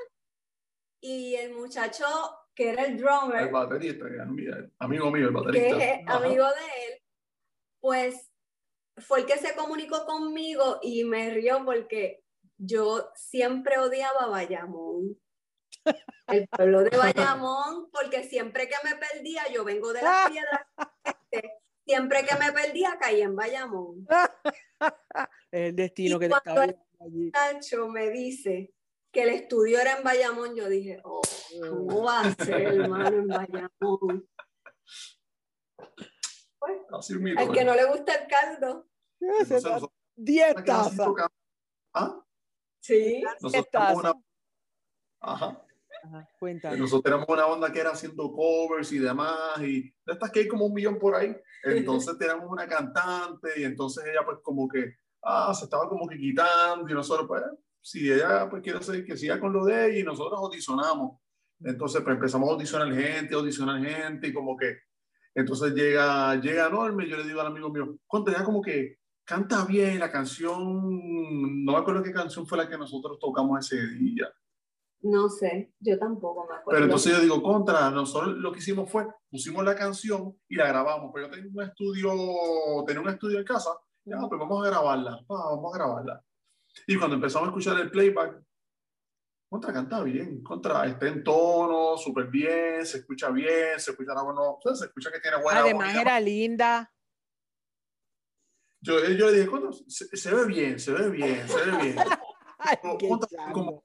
y 0.99 1.35
el 1.35 1.53
muchacho 1.53 2.05
que 2.53 2.69
era 2.69 2.85
el 2.85 2.97
drummer, 2.97 3.43
el 3.43 3.51
baterista, 3.51 4.05
amigo 4.79 5.09
mío, 5.09 5.27
el 5.27 5.33
baterista, 5.33 5.77
que 5.77 5.91
es 5.91 5.99
amigo 6.07 6.45
de 6.45 6.93
él, 6.93 7.01
pues 7.79 8.30
fue 9.01 9.21
el 9.21 9.25
que 9.25 9.37
se 9.37 9.55
comunicó 9.55 10.05
conmigo 10.05 10.79
y 10.81 11.03
me 11.03 11.29
rió 11.31 11.63
porque 11.65 12.23
yo 12.57 13.11
siempre 13.15 13.77
odiaba 13.79 14.25
a 14.25 14.27
Bayamón 14.27 15.17
el 16.27 16.47
pueblo 16.47 16.83
de 16.83 16.97
Bayamón, 16.97 17.89
porque 17.91 18.23
siempre 18.23 18.67
que 18.67 18.75
me 18.83 18.95
perdía, 18.95 19.43
yo 19.51 19.63
vengo 19.63 19.93
de 19.93 20.01
las 20.01 20.29
piedras, 20.29 20.61
este, 21.03 21.51
siempre 21.85 22.25
que 22.25 22.35
me 22.37 22.51
perdía 22.51 22.97
caí 22.99 23.21
en 23.21 23.35
Bayamón. 23.35 24.07
el 25.51 25.75
destino 25.75 26.19
que 26.19 26.29
te 26.29 26.35
estaba 26.35 26.65
el 26.65 26.77
muchacho 26.99 27.87
me 27.87 28.09
dice 28.09 28.73
que 29.11 29.23
el 29.23 29.29
estudio 29.29 29.79
era 29.79 29.97
en 29.97 30.03
Bayamón, 30.03 30.55
yo 30.55 30.69
dije, 30.69 31.01
oh, 31.03 31.21
¿cómo 31.59 32.03
va 32.03 32.21
a 32.21 32.45
ser, 32.45 32.61
hermano, 32.61 33.17
en 33.17 33.27
Bayamón? 33.27 34.29
Pues, 36.59 37.09
el 37.09 37.51
que 37.51 37.65
no 37.65 37.73
le 37.75 37.85
gusta 37.85 38.13
el 38.13 38.27
caldo. 38.27 38.87
Diez 40.15 40.55
tazas. 40.65 41.07
¿Ah? 41.93 42.23
Sí. 42.79 43.23
Ajá. 45.21 45.65
Nosotros 46.77 47.03
tenemos 47.03 47.29
una 47.29 47.45
banda 47.45 47.71
que 47.71 47.79
era 47.79 47.91
haciendo 47.91 48.31
covers 48.31 48.91
y 48.91 48.99
demás, 48.99 49.59
y 49.61 49.83
de 49.83 50.13
estas 50.13 50.31
que 50.31 50.41
hay 50.41 50.47
como 50.47 50.65
un 50.65 50.73
millón 50.73 50.97
por 50.97 51.15
ahí. 51.15 51.35
Entonces 51.63 52.17
tenemos 52.17 52.49
una 52.49 52.67
cantante 52.67 53.59
y 53.59 53.63
entonces 53.63 54.03
ella 54.05 54.21
pues 54.25 54.39
como 54.41 54.67
que, 54.67 54.95
ah, 55.21 55.53
se 55.53 55.65
estaba 55.65 55.87
como 55.87 56.07
que 56.07 56.17
quitando 56.17 56.89
y 56.89 56.93
nosotros 56.93 57.27
pues, 57.27 57.43
si 57.81 58.11
ella 58.11 58.49
pues 58.49 58.63
quiere 58.63 58.79
decir 58.79 59.05
que 59.05 59.15
siga 59.15 59.39
con 59.39 59.53
lo 59.53 59.63
de 59.65 59.89
ella 59.89 59.99
y 59.99 60.03
nosotros 60.03 60.39
audicionamos. 60.39 61.19
Entonces 61.59 62.01
pues 62.01 62.15
empezamos 62.15 62.49
a 62.49 62.53
audicionar 62.53 62.91
gente, 62.91 63.35
audicionar 63.35 63.79
gente 63.83 64.27
y 64.27 64.33
como 64.33 64.57
que, 64.57 64.79
entonces 65.35 65.73
llega, 65.73 66.35
llega 66.41 66.69
Norme 66.69 67.05
y 67.05 67.09
yo 67.09 67.17
le 67.17 67.25
digo 67.25 67.41
al 67.41 67.47
amigo 67.47 67.69
mío, 67.69 67.95
cuando 68.07 68.31
ya 68.31 68.43
como 68.43 68.59
que 68.61 68.97
canta 69.31 69.65
bien 69.65 69.99
la 69.99 70.11
canción, 70.11 71.63
no 71.65 71.71
me 71.71 71.77
acuerdo 71.77 72.03
qué 72.03 72.11
canción 72.11 72.45
fue 72.45 72.57
la 72.57 72.67
que 72.67 72.77
nosotros 72.77 73.17
tocamos 73.19 73.65
ese 73.65 73.87
día 73.87 74.31
no 75.03 75.29
sé, 75.29 75.73
yo 75.79 75.97
tampoco 75.97 76.45
me 76.47 76.55
acuerdo. 76.55 76.71
Pero 76.77 76.83
entonces 76.85 77.13
yo 77.13 77.19
digo, 77.21 77.41
contra, 77.41 77.89
nosotros 77.89 78.37
lo 78.37 78.51
que 78.51 78.59
hicimos 78.59 78.89
fue, 78.89 79.07
pusimos 79.29 79.63
la 79.65 79.75
canción 79.75 80.37
y 80.47 80.55
la 80.55 80.67
grabamos. 80.67 81.11
Pero 81.13 81.27
yo 81.27 81.33
tenía 81.33 81.51
un 81.51 81.63
estudio, 81.63 82.13
tenía 82.85 83.01
un 83.01 83.09
estudio 83.09 83.39
en 83.39 83.45
casa, 83.45 83.71
ya, 84.05 84.17
pues 84.19 84.39
vamos 84.39 84.65
a 84.65 84.69
grabarla, 84.69 85.23
vamos 85.27 85.73
a 85.73 85.77
grabarla. 85.77 86.23
Y 86.87 86.97
cuando 86.97 87.15
empezamos 87.15 87.47
a 87.47 87.49
escuchar 87.49 87.79
el 87.79 87.89
playback, 87.89 88.43
contra 89.49 89.73
canta 89.73 90.01
bien, 90.03 90.41
contra 90.43 90.85
está 90.85 91.07
en 91.07 91.23
tono, 91.23 91.97
súper 91.97 92.27
bien, 92.27 92.85
se 92.85 92.99
escucha 92.99 93.29
bien, 93.31 93.79
se 93.79 93.91
escucha 93.91 94.13
bueno, 94.21 94.59
se 94.73 94.85
escucha 94.85 95.11
que 95.11 95.19
tiene 95.19 95.41
buena 95.41 95.61
Además 95.61 95.95
era 95.95 96.19
linda. 96.19 96.93
Yo, 98.81 98.99
yo 99.09 99.29
le 99.29 99.41
dije, 99.41 99.51
se, 99.87 100.17
se, 100.17 100.33
ve 100.33 100.45
bien, 100.45 100.79
se 100.79 100.91
ve 100.91 101.09
bien, 101.09 101.47
se 101.47 101.65
ve 101.65 101.77
bien. 101.83 101.95
Ay, 102.57 102.77
contra, 102.81 103.51
como, 103.53 103.83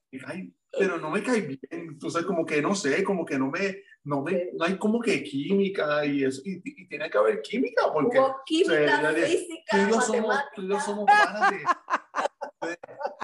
pero 0.79 0.99
no 0.99 1.11
me 1.11 1.23
cae 1.23 1.41
bien. 1.41 1.61
Entonces, 1.71 2.25
como 2.25 2.45
que 2.45 2.61
no 2.61 2.75
sé, 2.75 3.03
como 3.05 3.25
que 3.25 3.39
no 3.39 3.51
me, 3.51 3.83
no 4.05 4.23
me, 4.23 4.51
no 4.53 4.65
hay 4.65 4.77
como 4.77 5.01
que 5.01 5.23
química 5.23 6.05
y 6.05 6.25
eso, 6.25 6.43
y, 6.45 6.61
tiene 6.87 7.09
que 7.11 7.19
haber 7.19 7.41
química, 7.43 7.91
porque. 7.93 8.19
Hubo 8.19 8.37
química, 8.45 9.13
física, 9.15 9.65
tú 9.71 9.77
y 9.77 9.91
yo 9.91 10.01
somos, 10.01 10.37
tú 10.55 10.63
y 10.63 10.69
yo 10.69 10.81
somos 10.81 11.05
panas 11.07 11.51
de. 11.51 12.77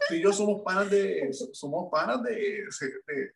tú 0.09 0.15
y 0.15 0.23
yo 0.23 0.33
somos 0.33 0.63
panas 0.63 0.91
de. 0.91 1.31
Somos 1.53 1.91
panas 1.91 2.23
de, 2.23 2.65
de, 3.07 3.33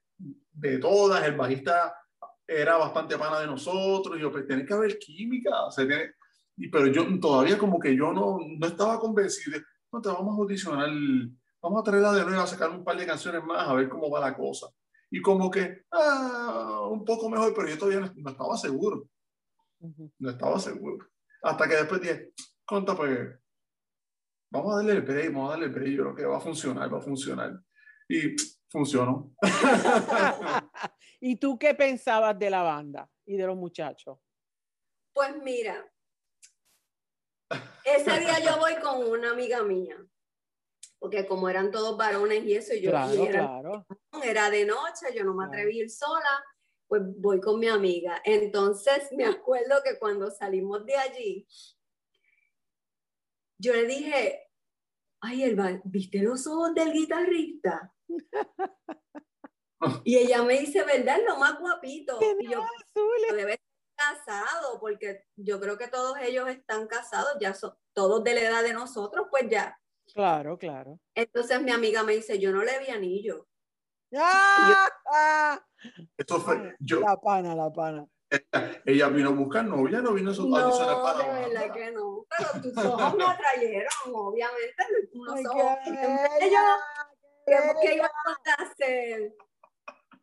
de 0.52 0.78
todas. 0.78 1.26
El 1.26 1.36
bajista 1.36 1.94
era 2.46 2.76
bastante 2.76 3.18
pana 3.18 3.40
de 3.40 3.46
nosotros, 3.46 4.16
y 4.16 4.20
yo, 4.20 4.30
pues 4.30 4.46
tiene 4.46 4.64
que 4.64 4.74
haber 4.74 4.98
química, 4.98 5.66
o 5.66 5.70
sea, 5.70 5.86
tiene, 5.86 6.04
y, 6.04 6.25
pero 6.70 6.86
yo 6.86 7.04
todavía 7.20 7.58
como 7.58 7.78
que 7.78 7.96
yo 7.96 8.12
no, 8.12 8.38
no 8.58 8.66
estaba 8.66 8.98
convencido, 8.98 9.58
no 9.92 10.00
te 10.00 10.08
vamos 10.08 10.36
a 10.36 10.42
audicionar 10.42 10.88
vamos 11.62 11.80
a 11.80 11.84
traerla 11.84 12.12
de 12.12 12.24
nuevo 12.24 12.40
a 12.40 12.46
sacar 12.46 12.70
un 12.70 12.84
par 12.84 12.96
de 12.96 13.06
canciones 13.06 13.42
más 13.42 13.68
a 13.68 13.74
ver 13.74 13.88
cómo 13.88 14.08
va 14.08 14.20
la 14.20 14.36
cosa. 14.36 14.68
Y 15.10 15.20
como 15.20 15.50
que, 15.50 15.84
ah, 15.90 16.88
un 16.90 17.04
poco 17.04 17.28
mejor, 17.28 17.52
pero 17.54 17.68
yo 17.68 17.78
todavía 17.78 18.00
no, 18.00 18.12
no 18.14 18.30
estaba 18.30 18.56
seguro. 18.56 19.08
No 20.18 20.30
estaba 20.30 20.58
seguro. 20.58 21.06
Hasta 21.42 21.68
que 21.68 21.76
después 21.76 22.00
dije, 22.00 22.32
conta, 22.64 22.96
pues, 22.96 23.36
vamos 24.50 24.72
a 24.72 24.76
darle 24.76 24.92
el 24.92 25.02
break, 25.02 25.32
vamos 25.32 25.48
a 25.48 25.50
darle 25.52 25.66
el 25.66 25.72
break, 25.72 25.90
yo 25.90 26.02
creo 26.02 26.14
que 26.14 26.26
va 26.26 26.38
a 26.38 26.40
funcionar, 26.40 26.92
va 26.92 26.98
a 26.98 27.02
funcionar. 27.02 27.60
Y 28.08 28.36
funcionó. 28.68 29.32
¿Y 31.20 31.36
tú 31.36 31.58
qué 31.58 31.74
pensabas 31.74 32.38
de 32.38 32.50
la 32.50 32.62
banda 32.62 33.08
y 33.24 33.36
de 33.36 33.46
los 33.46 33.56
muchachos? 33.56 34.18
Pues 35.12 35.34
mira, 35.42 35.84
ese 37.84 38.20
día 38.20 38.38
yo 38.40 38.58
voy 38.58 38.76
con 38.76 39.06
una 39.08 39.30
amiga 39.30 39.62
mía, 39.62 39.96
porque 40.98 41.26
como 41.26 41.48
eran 41.48 41.70
todos 41.70 41.96
varones 41.96 42.44
y 42.44 42.54
eso, 42.54 42.74
yo 42.74 42.90
Claro, 42.90 43.24
era, 43.24 43.40
claro. 43.40 43.86
era 44.22 44.50
de 44.50 44.64
noche, 44.64 45.06
yo 45.14 45.24
no 45.24 45.34
me 45.34 45.44
Claro. 45.44 45.52
atreví 45.52 45.80
a 45.80 45.82
ir 45.84 45.90
sola, 45.90 46.44
pues 46.88 47.02
voy 47.04 47.40
con 47.40 47.58
mi 47.60 47.68
amiga. 47.68 48.20
Entonces 48.24 49.10
me 49.12 49.24
acuerdo 49.24 49.82
que 49.84 49.98
cuando 49.98 50.30
salimos 50.30 50.84
de 50.84 50.96
allí, 50.96 51.46
yo 53.58 53.72
le 53.72 53.86
dije, 53.86 54.50
ay, 55.20 55.44
Elba, 55.44 55.80
¿viste 55.84 56.18
los 56.22 56.46
ojos 56.46 56.74
del 56.74 56.92
guitarrista? 56.92 57.92
Y 60.04 60.16
ella 60.16 60.42
me 60.42 60.58
dice, 60.58 60.82
¿verdad? 60.84 61.18
Lo 61.26 61.36
más 61.36 61.60
guapito. 61.60 62.18
Y 62.40 62.48
yo, 62.50 62.64
debe 63.30 63.60
casado, 63.96 64.78
porque 64.80 65.24
yo 65.36 65.58
creo 65.58 65.76
que 65.78 65.88
todos 65.88 66.16
ellos 66.20 66.48
están 66.48 66.86
casados, 66.86 67.36
ya 67.40 67.54
son 67.54 67.74
todos 67.92 68.22
de 68.22 68.34
la 68.34 68.40
edad 68.42 68.62
de 68.62 68.72
nosotros, 68.72 69.26
pues 69.30 69.48
ya. 69.48 69.78
Claro, 70.14 70.56
claro. 70.58 71.00
Entonces 71.14 71.60
mi 71.62 71.72
amiga 71.72 72.02
me 72.02 72.14
dice, 72.14 72.38
yo 72.38 72.52
no 72.52 72.62
le 72.62 72.78
vi 72.78 72.90
anillo. 72.90 73.48
¡Ah! 74.16 74.88
¡Ah! 75.12 75.66
Esto 76.16 76.40
fue, 76.40 76.74
yo, 76.78 77.00
La 77.00 77.16
pana, 77.16 77.54
la 77.54 77.70
pana. 77.72 78.06
ella 78.84 79.08
vino 79.08 79.30
a 79.30 79.32
buscar 79.32 79.64
novia, 79.64 80.00
no 80.00 80.12
vino 80.12 80.30
a 80.30 80.34
su 80.34 80.48
No, 80.48 80.56
de 81.16 81.48
verdad 81.48 81.72
que 81.72 81.90
no. 81.92 82.26
Pero 82.28 82.62
tus 82.62 82.84
ojos 82.84 83.14
me 83.16 83.24
atrayeron, 83.24 83.88
obviamente. 84.14 84.84
Unos 85.12 85.34
Ay, 85.36 85.42
qué 85.44 85.48
ojos 85.48 85.78
bella, 86.40 86.76
qué 87.46 87.52
¿Qué, 87.52 87.56
qué 87.80 87.88
bella, 87.88 87.94
iba 87.94 88.06
a 88.06 88.62
hacer? 88.62 89.36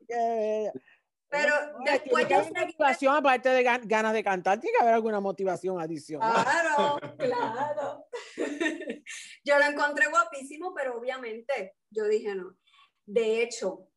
qué 0.08 0.16
bella. 0.16 0.74
Pero 1.34 1.56
después 1.86 2.26
haber 2.26 2.44
seguí. 2.46 2.60
motivación, 2.66 3.16
aparte 3.16 3.50
de 3.50 3.64
gan- 3.66 3.82
ganas 3.86 4.14
de 4.14 4.24
cantar, 4.24 4.60
tiene 4.60 4.78
que 4.78 4.84
haber 4.84 4.94
alguna 4.94 5.20
motivación 5.20 5.82
adicional. 5.82 6.32
Claro, 6.44 7.00
claro. 7.18 8.06
Yo 9.44 9.58
lo 9.60 9.66
encontré 9.66 10.08
guapísimo, 10.08 10.74
pero 10.74 10.98
obviamente 10.98 11.76
yo 11.90 12.06
dije 12.06 12.34
no. 12.36 12.56
De 13.06 13.42
hecho, 13.44 13.90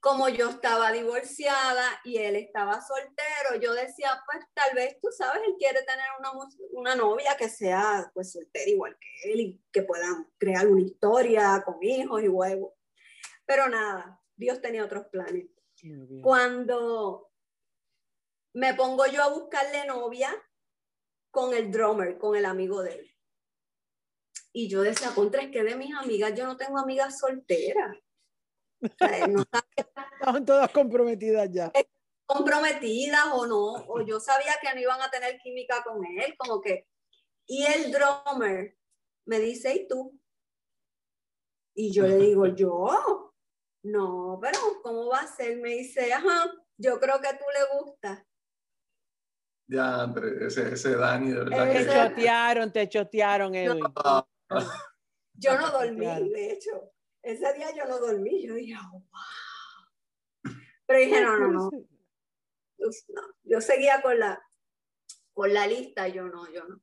como 0.00 0.28
yo 0.28 0.48
estaba 0.50 0.90
divorciada 0.90 1.84
y 2.04 2.16
él 2.18 2.34
estaba 2.36 2.80
soltero, 2.80 3.60
yo 3.60 3.72
decía, 3.74 4.20
pues 4.30 4.44
tal 4.54 4.74
vez 4.74 4.98
tú 5.00 5.08
sabes, 5.16 5.42
él 5.46 5.54
quiere 5.58 5.82
tener 5.84 6.06
una, 6.18 6.32
una 6.72 6.96
novia 6.96 7.36
que 7.36 7.48
sea 7.48 8.10
pues 8.14 8.32
soltera 8.32 8.68
igual 8.70 8.96
que 8.98 9.32
él 9.32 9.40
y 9.40 9.62
que 9.70 9.82
puedan 9.82 10.28
crear 10.38 10.66
una 10.66 10.80
historia 10.82 11.62
con 11.64 11.76
hijos 11.82 12.22
y 12.22 12.28
huevos. 12.28 12.72
Pero 13.46 13.68
nada, 13.68 14.20
Dios 14.34 14.60
tenía 14.60 14.84
otros 14.84 15.06
planes. 15.06 15.46
Cuando 16.22 17.32
me 18.54 18.74
pongo 18.74 19.06
yo 19.06 19.22
a 19.22 19.30
buscarle 19.30 19.86
novia 19.86 20.30
con 21.30 21.54
el 21.54 21.70
drummer, 21.70 22.18
con 22.18 22.36
el 22.36 22.44
amigo 22.44 22.82
de 22.82 22.94
él. 22.94 23.16
Y 24.52 24.68
yo 24.68 24.82
decía, 24.82 25.14
contra, 25.14 25.42
es 25.42 25.50
que 25.50 25.64
de 25.64 25.76
mis 25.76 25.94
amigas 25.94 26.34
yo 26.34 26.46
no 26.46 26.56
tengo 26.56 26.78
amigas 26.78 27.18
solteras. 27.18 27.96
No 29.28 29.44
Estaban 29.76 30.44
todas 30.44 30.70
comprometidas 30.70 31.48
ya. 31.50 31.72
comprometidas 32.26 33.26
o 33.32 33.46
no, 33.46 33.72
o 33.88 34.02
yo 34.02 34.20
sabía 34.20 34.52
que 34.60 34.72
no 34.74 34.80
iban 34.80 35.00
a 35.00 35.10
tener 35.10 35.38
química 35.38 35.82
con 35.82 36.04
él, 36.04 36.34
como 36.36 36.60
que. 36.60 36.86
Y 37.46 37.64
el 37.64 37.90
drummer 37.90 38.76
me 39.24 39.38
dice, 39.40 39.74
¿y 39.74 39.88
tú? 39.88 40.18
Y 41.74 41.92
yo 41.92 42.06
le 42.06 42.16
digo, 42.16 42.46
¿yo? 42.54 43.31
No, 43.84 44.38
pero 44.40 44.58
¿cómo 44.82 45.08
va 45.08 45.20
a 45.20 45.26
ser? 45.26 45.58
Me 45.58 45.70
dice, 45.70 46.12
ajá, 46.12 46.52
yo 46.76 47.00
creo 47.00 47.20
que 47.20 47.28
tú 47.34 47.44
le 47.52 47.80
gustas. 47.80 48.24
Ya, 49.68 50.02
André, 50.02 50.46
ese, 50.46 50.72
ese 50.74 50.96
Dani, 50.96 51.30
de 51.30 51.38
verdad 51.44 51.72
Te 51.72 51.78
que... 51.78 51.86
chotearon, 51.92 52.72
te 52.72 52.88
chotearon, 52.88 53.54
Edwin. 53.54 53.84
Ah, 53.96 54.26
Yo 55.34 55.58
no 55.58 55.70
dormí, 55.70 56.00
Claro. 56.04 56.24
de 56.26 56.52
hecho. 56.52 56.92
Ese 57.22 57.52
día 57.54 57.74
yo 57.74 57.84
no 57.86 57.98
dormí. 57.98 58.46
Yo 58.46 58.54
dije, 58.54 58.74
oh, 58.76 58.92
wow. 58.92 60.52
Pero 60.86 60.98
dije, 60.98 61.20
no, 61.22 61.38
no, 61.38 61.48
no, 61.52 61.70
pues, 62.76 63.04
no. 63.08 63.22
Yo 63.44 63.60
seguía 63.60 64.02
con 64.02 64.18
la, 64.18 64.42
con 65.32 65.54
la 65.54 65.66
lista, 65.66 66.08
yo 66.08 66.24
no, 66.24 66.50
yo 66.52 66.64
no. 66.64 66.82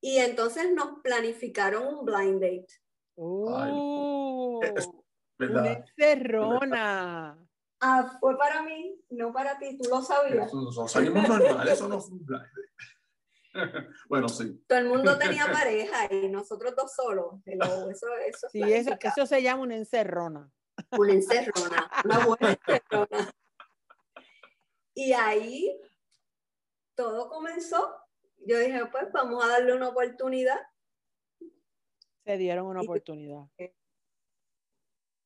Y 0.00 0.18
entonces 0.18 0.72
nos 0.72 1.00
planificaron 1.02 1.86
un 1.86 2.04
blind 2.04 2.40
date. 2.40 2.66
Uh, 3.16 4.60
Es- 4.62 4.88
una 5.38 5.72
encerrona. 5.72 7.38
Ah, 7.80 8.16
fue 8.20 8.36
para 8.38 8.62
mí, 8.62 8.98
no 9.10 9.32
para 9.32 9.58
ti, 9.58 9.76
tú 9.76 9.88
lo 9.90 10.00
sabías. 10.00 10.46
Eso, 10.48 10.68
eso 10.70 10.88
salimos 10.88 11.28
normal, 11.28 11.68
eso 11.68 11.88
no 11.88 12.00
fue 12.00 12.12
un 12.16 12.24
blind 12.24 12.42
date. 12.42 12.60
bueno, 14.08 14.28
sí. 14.28 14.64
Todo 14.66 14.78
el 14.78 14.88
mundo 14.88 15.18
tenía 15.18 15.46
pareja 15.52 16.12
y 16.12 16.28
nosotros 16.28 16.74
dos 16.76 16.94
solos. 16.94 17.34
Eso, 17.44 17.90
eso 17.90 18.06
es 18.26 18.40
Sí, 18.50 18.62
eso, 18.62 18.96
eso 19.02 19.26
se 19.26 19.42
llama 19.42 19.62
una 19.62 19.76
encerrona. 19.76 20.50
una 20.92 21.12
encerrona, 21.12 21.90
una 22.04 22.26
buena 22.26 22.50
encerrona. 22.52 23.30
Y 24.94 25.12
ahí 25.12 25.78
todo 26.94 27.28
comenzó. 27.28 27.94
Yo 28.46 28.58
dije, 28.58 28.86
pues 28.86 29.10
vamos 29.12 29.44
a 29.44 29.48
darle 29.48 29.74
una 29.74 29.88
oportunidad. 29.88 30.60
Se 32.24 32.36
dieron 32.38 32.66
una 32.66 32.80
Y- 32.82 32.84
oportunidad. 32.86 33.42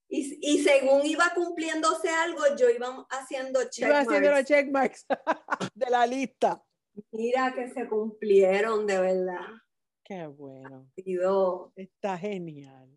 Y, 0.08 0.38
y 0.40 0.62
según 0.64 1.04
iba 1.04 1.32
cumpliéndose 1.34 2.08
algo, 2.08 2.42
yo 2.56 2.70
iba 2.70 3.06
haciendo 3.10 3.60
check 3.70 3.88
Iba 3.88 4.00
haciendo 4.00 4.30
los 4.30 4.36
marks. 4.38 4.48
checkmarks 4.48 5.06
de 5.74 5.90
la 5.90 6.06
lista. 6.06 6.64
Mira 7.12 7.52
que 7.54 7.68
se 7.68 7.86
cumplieron 7.88 8.86
de 8.86 8.98
verdad. 8.98 9.46
Qué 10.02 10.26
bueno. 10.26 10.90
Está 11.76 12.16
genial. 12.16 12.88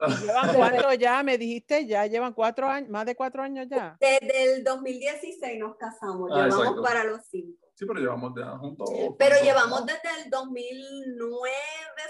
¿Llevan 0.22 0.54
cuánto 0.54 0.92
ya? 0.94 1.22
Me 1.22 1.36
dijiste, 1.36 1.84
ya 1.86 2.06
llevan 2.06 2.32
cuatro 2.32 2.68
años, 2.68 2.88
más 2.88 3.04
de 3.04 3.14
cuatro 3.16 3.42
años 3.42 3.66
ya. 3.68 3.96
Desde 4.00 4.54
el 4.54 4.64
2016 4.64 5.58
nos 5.58 5.76
casamos, 5.76 6.30
Ah, 6.32 6.44
llevamos 6.44 6.60
exacto. 6.60 6.82
para 6.82 7.04
los 7.04 7.26
cinco. 7.26 7.68
Sí, 7.74 7.84
pero 7.86 8.00
llevamos 8.00 8.32
ya 8.36 8.56
juntos. 8.58 8.88
Pero 9.18 9.34
juntos, 9.36 9.42
llevamos 9.42 9.80
¿no? 9.80 9.86
desde 9.86 10.22
el 10.22 10.30
2009 10.30 11.50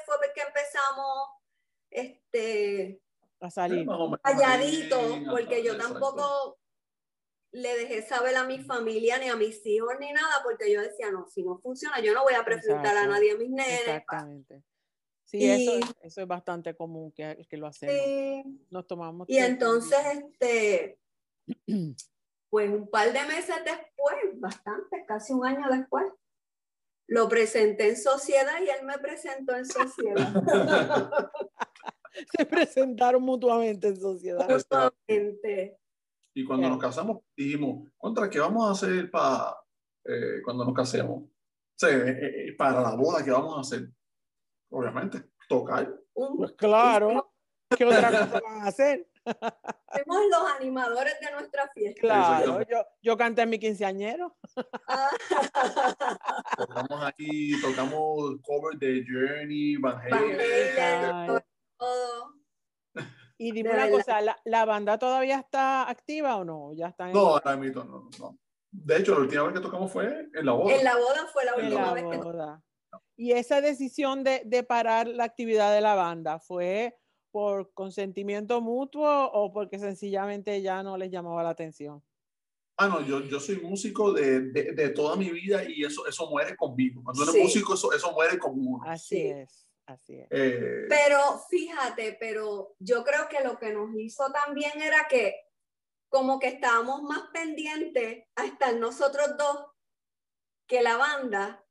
fue 0.06 0.16
que 0.34 0.42
empezamos 0.42 1.28
este 1.90 3.00
A 3.40 3.50
salir. 3.50 3.86
calladito, 4.22 5.00
porque 5.30 5.62
yo 5.62 5.76
tampoco 5.76 6.58
le 7.52 7.76
dejé 7.78 8.02
saber 8.02 8.36
a 8.36 8.44
mi 8.44 8.58
familia 8.58 9.18
ni 9.18 9.28
a 9.28 9.36
mis 9.36 9.64
hijos 9.64 9.94
ni 10.00 10.12
nada, 10.12 10.42
porque 10.42 10.70
yo 10.72 10.82
decía, 10.82 11.10
no, 11.10 11.26
si 11.28 11.42
no 11.42 11.58
funciona, 11.60 12.00
yo 12.00 12.12
no 12.12 12.22
voy 12.24 12.34
a 12.34 12.44
presentar 12.44 12.96
a 12.96 13.06
nadie 13.06 13.32
a 13.32 13.36
mis 13.36 13.48
nenes. 13.50 13.80
Exactamente. 13.80 14.62
Sí, 15.24 15.38
Y- 15.38 15.50
eso, 15.50 15.78
es- 15.78 15.94
eso 16.02 16.22
es 16.22 16.26
bastante 16.28 16.74
común 16.74 17.12
que, 17.12 17.46
que 17.48 17.56
lo 17.56 17.66
hacemos. 17.66 17.94
Sí. 17.96 18.42
Nos 18.70 18.86
tomamos 18.86 19.28
Y 19.28 19.34
tiempo. 19.34 19.50
entonces, 19.64 19.98
este, 20.36 20.98
pues 22.50 22.70
un 22.70 22.88
par 22.90 23.12
de 23.12 23.22
meses 23.24 23.56
después, 23.64 24.16
bastante, 24.40 25.04
casi 25.06 25.32
un 25.32 25.46
año 25.46 25.68
después, 25.70 26.04
lo 27.10 27.28
presenté 27.28 27.88
en 27.88 27.96
sociedad 27.96 28.60
y 28.60 28.68
él 28.68 28.84
me 28.84 28.98
presentó 28.98 29.54
en 29.56 29.64
sociedad. 29.66 30.32
se 32.36 32.46
presentaron 32.46 33.22
mutuamente 33.22 33.88
en 33.88 33.96
sociedad. 34.00 34.46
Justamente. 34.48 35.78
Y 36.34 36.44
cuando 36.44 36.62
Bien. 36.62 36.72
nos 36.72 36.80
casamos, 36.80 37.18
dijimos, 37.36 37.88
¿contra 37.96 38.30
qué 38.30 38.38
vamos 38.38 38.68
a 38.68 38.72
hacer 38.72 39.10
para 39.10 39.56
cuando 40.44 40.64
nos 40.64 40.74
casemos? 40.74 41.24
O 41.80 41.86
sea, 41.86 41.96
eh, 41.96 42.48
eh, 42.48 42.56
para 42.56 42.80
la 42.80 42.96
boda, 42.96 43.24
¿qué 43.24 43.30
vamos 43.30 43.56
a 43.56 43.60
hacer? 43.60 43.88
Obviamente, 44.70 45.22
tocar. 45.48 45.88
Pues 46.12 46.50
claro. 46.52 47.32
¿Qué 47.76 47.84
otra 47.84 48.08
cosa 48.08 48.40
van 48.40 48.62
a 48.62 48.66
hacer? 48.66 49.08
Fuimos 49.92 50.22
los 50.28 50.50
animadores 50.58 51.14
de 51.20 51.30
nuestra 51.30 51.68
fiesta. 51.68 52.00
Claro, 52.00 52.62
yo, 52.68 52.84
yo 53.00 53.16
canté 53.16 53.42
en 53.42 53.50
mi 53.50 53.60
quinceañero. 53.60 54.36
Ah, 54.88 55.10
Tocamos 56.56 57.04
aquí, 57.04 57.60
tocamos 57.60 58.40
cover 58.42 58.76
de 58.78 59.04
Journey, 59.06 59.76
Van 59.76 60.00
Van 60.10 60.24
Halen. 60.24 61.42
Todo. 61.78 62.34
Y 63.40 63.52
dime 63.52 63.70
una 63.70 63.88
cosa, 63.90 64.20
¿la, 64.20 64.36
la 64.44 64.64
banda 64.64 64.98
todavía 64.98 65.38
está 65.38 65.88
activa 65.88 66.36
o 66.36 66.44
no? 66.44 66.72
Ya 66.74 66.88
están 66.88 67.08
en- 67.08 67.14
No, 67.14 67.28
ahora 67.28 67.56
mismo 67.56 67.84
no, 67.84 68.00
no, 68.00 68.10
no. 68.18 68.38
De 68.70 68.96
hecho, 68.98 69.14
la 69.14 69.20
última 69.20 69.44
vez 69.44 69.54
que 69.54 69.60
tocamos 69.60 69.92
fue 69.92 70.28
en 70.34 70.44
la 70.44 70.52
boda. 70.52 70.74
En 70.74 70.84
la 70.84 70.96
boda 70.96 71.26
fue 71.32 71.44
la 71.44 71.52
en 71.54 71.64
última 71.66 71.86
la 71.86 71.92
vez 71.94 72.04
que 72.10 72.16
boda. 72.18 72.62
Y 73.16 73.32
esa 73.32 73.60
decisión 73.60 74.24
de, 74.24 74.42
de 74.44 74.62
parar 74.64 75.06
la 75.08 75.24
actividad 75.24 75.72
de 75.72 75.80
la 75.80 75.94
banda 75.94 76.38
fue 76.40 76.98
por 77.30 77.72
consentimiento 77.74 78.60
mutuo 78.60 79.26
o 79.32 79.52
porque 79.52 79.78
sencillamente 79.78 80.60
ya 80.62 80.82
no 80.82 80.96
les 80.96 81.10
llamaba 81.10 81.42
la 81.42 81.50
atención? 81.50 82.02
Ah, 82.76 82.88
no, 82.88 83.00
yo, 83.02 83.20
yo 83.20 83.38
soy 83.40 83.60
músico 83.60 84.12
de, 84.12 84.40
de, 84.52 84.72
de 84.72 84.88
toda 84.90 85.16
mi 85.16 85.30
vida 85.30 85.62
y 85.68 85.84
eso, 85.84 86.06
eso 86.06 86.28
muere 86.30 86.56
conmigo. 86.56 87.02
Cuando 87.04 87.22
eres 87.24 87.42
músico, 87.42 87.74
eso, 87.74 87.92
eso 87.92 88.12
muere 88.12 88.38
con 88.38 88.52
uno. 88.54 88.82
Así 88.84 89.16
Sí. 89.16 89.26
es, 89.28 89.67
así 89.88 90.18
es. 90.18 90.28
Eh, 90.30 90.86
Pero 90.88 91.18
fíjate, 91.50 92.16
pero 92.20 92.74
yo 92.78 93.02
creo 93.04 93.28
que 93.28 93.42
lo 93.42 93.58
que 93.58 93.72
nos 93.72 93.90
hizo 93.96 94.30
también 94.32 94.80
era 94.80 95.06
que 95.08 95.34
como 96.08 96.38
que 96.38 96.48
estábamos 96.48 97.02
más 97.02 97.22
pendientes 97.32 98.24
a 98.36 98.44
estar 98.46 98.74
nosotros 98.76 99.36
dos 99.38 99.66
que 100.66 100.82
la 100.82 100.96
banda. 100.96 101.64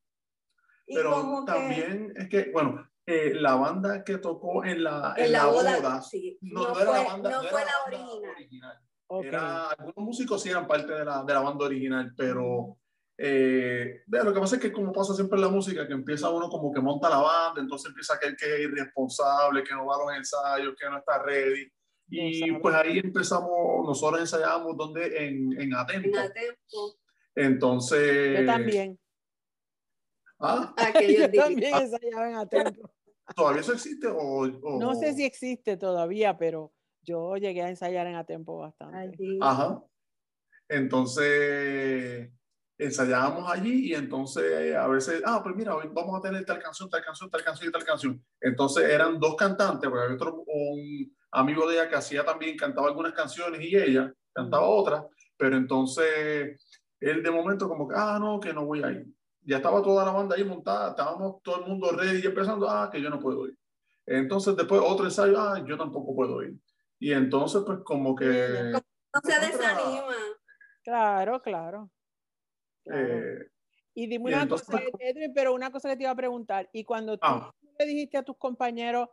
Y 0.86 0.96
pero 0.96 1.12
como 1.12 1.46
que 1.46 1.52
también 1.52 2.14
es 2.16 2.30
que, 2.30 2.52
bueno, 2.52 2.90
eh, 3.06 3.34
la 3.34 3.56
banda 3.56 4.04
que 4.04 4.18
tocó 4.18 4.64
en 4.64 4.84
la, 4.84 5.14
en 5.18 5.32
la 5.32 5.46
boda, 5.46 6.02
sí, 6.02 6.38
sí, 6.42 6.52
no, 6.54 6.62
no, 6.62 6.74
no 6.74 6.80
era 6.82 6.92
fue, 6.92 6.98
la 7.04 7.04
banda, 7.10 7.30
no 7.30 7.44
no 7.44 7.50
fue 7.50 7.62
era 7.62 7.72
la 7.72 7.78
banda 7.80 7.98
original. 8.08 8.32
original. 8.36 8.80
Ok. 9.10 9.26
Era, 9.26 9.70
algunos 9.70 9.96
músicos 9.98 10.42
sí 10.42 10.50
eran 10.50 10.68
parte 10.68 10.94
de 10.94 11.06
la, 11.06 11.24
de 11.24 11.34
la 11.34 11.40
banda 11.40 11.66
original, 11.66 12.14
pero 12.18 12.78
eh, 13.18 14.04
lo 14.08 14.34
que 14.34 14.40
pasa 14.40 14.56
es 14.58 14.62
que 14.62 14.72
como 14.72 14.92
pasa 14.92 15.14
siempre 15.14 15.38
en 15.38 15.42
la 15.46 15.50
música, 15.50 15.88
que 15.88 15.94
empieza 15.94 16.30
uno 16.30 16.50
como 16.50 16.72
que 16.72 16.80
monta 16.82 17.10
la 17.10 17.18
banda, 17.18 17.62
entonces 17.62 17.90
empieza 17.90 18.14
aquel 18.16 18.36
que 18.36 18.46
es 18.56 18.60
irresponsable, 18.62 19.64
que 19.64 19.74
no 19.74 19.86
va 19.86 19.96
a 19.96 20.00
los 20.06 20.16
ensayos, 20.18 20.76
que 20.80 20.90
no 20.90 20.98
está 21.00 21.22
ready. 21.24 21.72
Y 22.10 22.52
pues 22.54 22.76
ahí 22.76 23.00
empezamos, 23.00 23.50
nosotros 23.86 24.22
ensayábamos 24.22 24.78
donde 24.78 25.28
en, 25.28 25.60
en 25.60 25.74
Atempo. 25.74 26.08
En 26.08 26.18
Atempo. 26.18 26.96
Entonces... 27.36 28.40
Yo 28.40 28.46
también. 28.46 29.00
Ah, 30.40 30.74
Aquellos 30.78 31.30
Yo 31.34 31.42
también 31.44 31.76
ensayaba 31.76 32.30
en 32.30 32.36
Atempo. 32.36 32.90
¿todavía 33.36 33.62
eso 33.62 33.74
existe? 33.74 34.08
O, 34.08 34.44
o- 34.44 34.80
No 34.80 34.96
sé 34.96 35.14
si 35.14 35.26
existe 35.26 35.76
todavía, 35.76 36.38
pero 36.38 36.72
yo 37.02 37.36
llegué 37.36 37.62
a 37.64 37.70
ensayar 37.70 38.08
en 38.08 38.16
Atempo 38.16 38.58
bastante. 38.60 38.98
Allí. 38.98 39.38
Ajá. 39.42 39.84
Entonces, 40.70 42.32
ensayábamos 42.78 43.50
allí 43.52 43.92
y 43.92 43.96
entonces 43.96 44.76
a 44.76 44.88
veces, 44.88 45.22
ah, 45.26 45.42
pues 45.42 45.56
mira, 45.56 45.76
hoy 45.76 45.90
vamos 45.92 46.18
a 46.18 46.22
tener 46.22 46.46
tal 46.46 46.60
canción, 46.60 46.90
tal 46.90 47.04
canción, 47.04 47.30
tal 47.30 47.44
canción 47.44 47.70
y 47.70 47.72
tal 47.72 47.84
canción. 47.84 48.24
Entonces 48.40 48.84
eran 48.90 49.20
dos 49.20 49.36
cantantes, 49.36 49.90
porque 49.90 50.04
había 50.04 50.16
otro, 50.16 50.44
un 50.46 51.16
amigo 51.32 51.68
de 51.68 51.76
ella 51.76 51.90
que 51.90 51.96
hacía 51.96 52.24
también, 52.24 52.58
cantaba 52.58 52.88
algunas 52.88 53.14
canciones 53.14 53.62
y 53.62 53.76
ella 53.76 54.14
cantaba 54.34 54.68
otras, 54.68 55.06
pero 55.36 55.58
entonces 55.58 56.60
él 57.00 57.24
de 57.24 57.32
momento 57.32 57.68
como 57.68 57.88
que, 57.88 57.96
ah, 57.98 58.18
no, 58.20 58.40
que 58.40 58.54
no 58.54 58.66
voy 58.66 58.84
a 58.84 58.92
ir. 58.92 59.08
Ya 59.42 59.58
estaba 59.58 59.82
toda 59.82 60.06
la 60.06 60.12
banda 60.12 60.36
ahí 60.36 60.44
montada, 60.44 60.90
estábamos 60.90 61.42
todo 61.42 61.62
el 61.62 61.68
mundo 61.68 61.92
ready 61.92 62.22
y 62.22 62.28
empezando, 62.28 62.70
ah, 62.70 62.90
que 62.92 63.02
yo 63.02 63.10
no 63.10 63.20
puedo 63.20 63.48
ir. 63.48 63.58
Entonces 64.06 64.56
después 64.56 64.82
otro 64.84 65.06
ensayo, 65.06 65.40
ah, 65.40 65.64
yo 65.66 65.78
tampoco 65.78 66.16
puedo 66.16 66.44
ir. 66.44 66.56
Y 67.00 67.12
entonces 67.12 67.64
pues 67.66 67.80
como 67.84 68.16
que... 68.16 68.72
No 69.14 69.22
se 69.24 69.40
desanima. 69.40 70.14
Claro, 70.84 71.42
claro. 71.42 71.90
Eh, 72.92 73.40
y 73.94 74.08
dime 74.08 74.30
y 74.32 74.34
una 74.34 74.44
entonces, 74.44 74.68
cosa, 74.68 74.84
Edwin, 75.00 75.34
pero 75.34 75.54
una 75.54 75.72
cosa 75.72 75.90
que 75.90 75.98
te 75.98 76.04
iba 76.04 76.12
a 76.12 76.16
preguntar. 76.16 76.70
Y 76.74 76.84
cuando 76.84 77.18
tú 77.18 77.26
Ah. 77.28 77.52
le 77.80 77.86
dijiste 77.86 78.18
a 78.18 78.24
tus 78.24 78.38
compañeros 78.38 79.10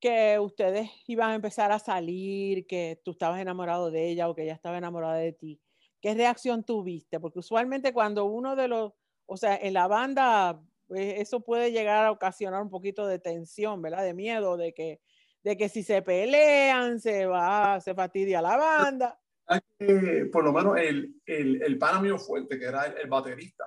que 0.00 0.38
ustedes 0.38 0.90
iban 1.08 1.30
a 1.30 1.34
empezar 1.34 1.72
a 1.72 1.78
salir, 1.78 2.66
que 2.66 3.00
tú 3.04 3.12
estabas 3.12 3.40
enamorado 3.40 3.90
de 3.90 4.08
ella 4.08 4.28
o 4.28 4.34
que 4.34 4.44
ella 4.44 4.54
estaba 4.54 4.78
enamorada 4.78 5.16
de 5.16 5.32
ti, 5.32 5.60
¿qué 6.00 6.14
reacción 6.14 6.64
tuviste? 6.64 7.18
Porque 7.20 7.40
usualmente 7.40 7.92
cuando 7.92 8.24
uno 8.26 8.54
de 8.56 8.68
los, 8.68 8.92
o 9.26 9.36
sea, 9.36 9.56
en 9.56 9.74
la 9.74 9.88
banda, 9.88 10.62
pues, 10.86 11.14
eso 11.20 11.40
puede 11.40 11.72
llegar 11.72 12.04
a 12.06 12.12
ocasionar 12.12 12.62
un 12.62 12.70
poquito 12.70 13.06
de 13.06 13.18
tensión, 13.18 13.82
¿verdad? 13.82 14.04
De 14.04 14.14
miedo, 14.14 14.56
de 14.56 14.72
que, 14.72 15.00
de 15.42 15.56
que 15.56 15.68
si 15.68 15.82
se 15.82 16.00
pelean, 16.02 17.00
se 17.00 17.26
va, 17.26 17.80
se 17.80 17.94
fastidia 17.94 18.40
la 18.40 18.56
banda. 18.56 19.20
Eh, 19.78 20.26
por 20.32 20.44
lo 20.44 20.52
menos 20.52 20.76
el, 20.78 21.14
el, 21.24 21.62
el 21.62 21.78
pana 21.78 22.00
mío 22.00 22.18
fuerte, 22.18 22.58
que 22.58 22.64
era 22.66 22.86
el, 22.86 22.98
el 22.98 23.08
baterista, 23.08 23.64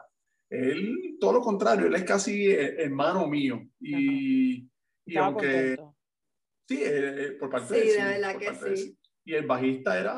él, 0.49 1.17
todo 1.19 1.33
lo 1.33 1.41
contrario, 1.41 1.87
él 1.87 1.95
es 1.95 2.03
casi 2.03 2.45
el- 2.51 2.79
hermano 2.79 3.27
mío. 3.27 3.61
Y, 3.79 4.67
y 5.05 5.17
aunque, 5.17 5.75
contento. 5.77 5.95
sí, 6.67 6.79
eh, 6.83 7.37
por 7.39 7.49
parte 7.49 7.73
Sí, 7.73 7.79
de 7.79 7.89
él, 7.89 7.95
de 7.95 8.19
verdad 8.19 8.37
que 8.37 8.75
sí. 8.75 8.97
Y 9.23 9.35
el 9.35 9.45
bajista 9.45 9.99
era 9.99 10.15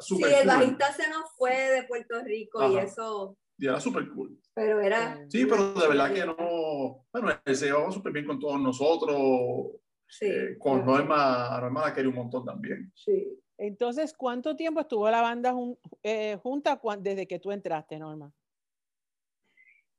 Sí, 0.00 0.16
súper 0.16 0.30
el 0.32 0.38
cool. 0.40 0.46
bajista 0.46 0.92
se 0.92 1.08
nos 1.08 1.30
fue 1.36 1.54
de 1.70 1.82
Puerto 1.84 2.22
Rico 2.24 2.60
y 2.70 2.76
Ajá. 2.76 2.82
eso, 2.86 3.38
Y 3.56 3.66
era 3.66 3.78
súper 3.80 4.08
cool. 4.10 4.36
pero 4.52 4.80
era, 4.80 5.24
Sí, 5.28 5.46
pero 5.46 5.72
de 5.74 5.88
verdad 5.88 6.12
que 6.12 6.26
no. 6.26 7.06
Bueno, 7.12 7.40
él 7.44 7.56
se 7.56 7.66
llevaba 7.66 7.90
súper 7.92 8.12
bien 8.12 8.26
con 8.26 8.38
todos 8.40 8.60
nosotros. 8.60 9.80
sí, 10.08 10.26
eh, 10.26 10.56
con 10.58 10.84
Norma, 10.84 11.56
Norma 11.60 11.82
la 11.86 11.94
quería 11.94 12.10
un 12.10 12.16
montón 12.16 12.44
también. 12.44 12.92
sí. 12.94 13.26
Entonces, 13.62 14.14
¿cuánto 14.14 14.56
tiempo 14.56 14.80
estuvo 14.80 15.10
la 15.10 15.20
banda 15.20 15.52
jun- 15.52 15.78
eh, 16.02 16.38
junta 16.42 16.80
desde 16.98 17.28
que 17.28 17.38
tú 17.38 17.52
entraste, 17.52 17.98
Norma? 17.98 18.32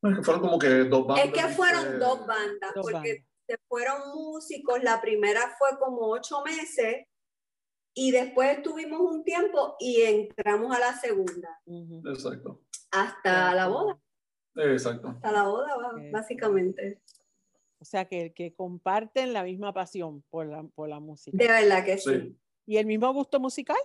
Que 0.01 0.23
fueron 0.23 0.41
como 0.41 0.57
que 0.57 0.67
dos 0.85 1.05
bandas. 1.05 1.25
Es 1.27 1.31
que 1.31 1.47
fueron 1.49 1.99
dos 1.99 2.25
bandas, 2.25 2.73
Dos 2.73 2.81
porque 2.91 2.93
bandas. 3.13 3.25
se 3.47 3.57
fueron 3.67 3.97
músicos, 4.15 4.83
la 4.83 4.99
primera 4.99 5.41
fue 5.59 5.77
como 5.77 6.07
ocho 6.07 6.41
meses 6.43 7.05
y 7.93 8.09
después 8.09 8.57
estuvimos 8.57 8.99
un 8.99 9.23
tiempo 9.23 9.75
y 9.79 10.01
entramos 10.01 10.75
a 10.75 10.79
la 10.79 10.93
segunda. 10.99 11.61
Exacto. 12.09 12.61
hasta 12.89 13.53
la 13.53 13.67
boda, 13.67 13.99
Exacto. 14.55 15.09
hasta 15.09 15.31
la 15.31 15.43
boda 15.43 15.75
básicamente. 16.11 16.99
O 17.79 17.85
sea, 17.85 18.05
que, 18.05 18.33
que 18.33 18.55
comparten 18.55 19.33
la 19.33 19.43
misma 19.43 19.71
pasión 19.71 20.23
por 20.31 20.47
la, 20.47 20.63
por 20.63 20.89
la 20.89 20.99
música. 20.99 21.37
De 21.37 21.47
verdad 21.47 21.85
que 21.85 21.97
sí. 21.99 22.09
Sí. 22.11 22.37
¿Y 22.71 22.77
el 22.77 22.85
mismo 22.85 23.11
gusto 23.13 23.37
musical? 23.37 23.75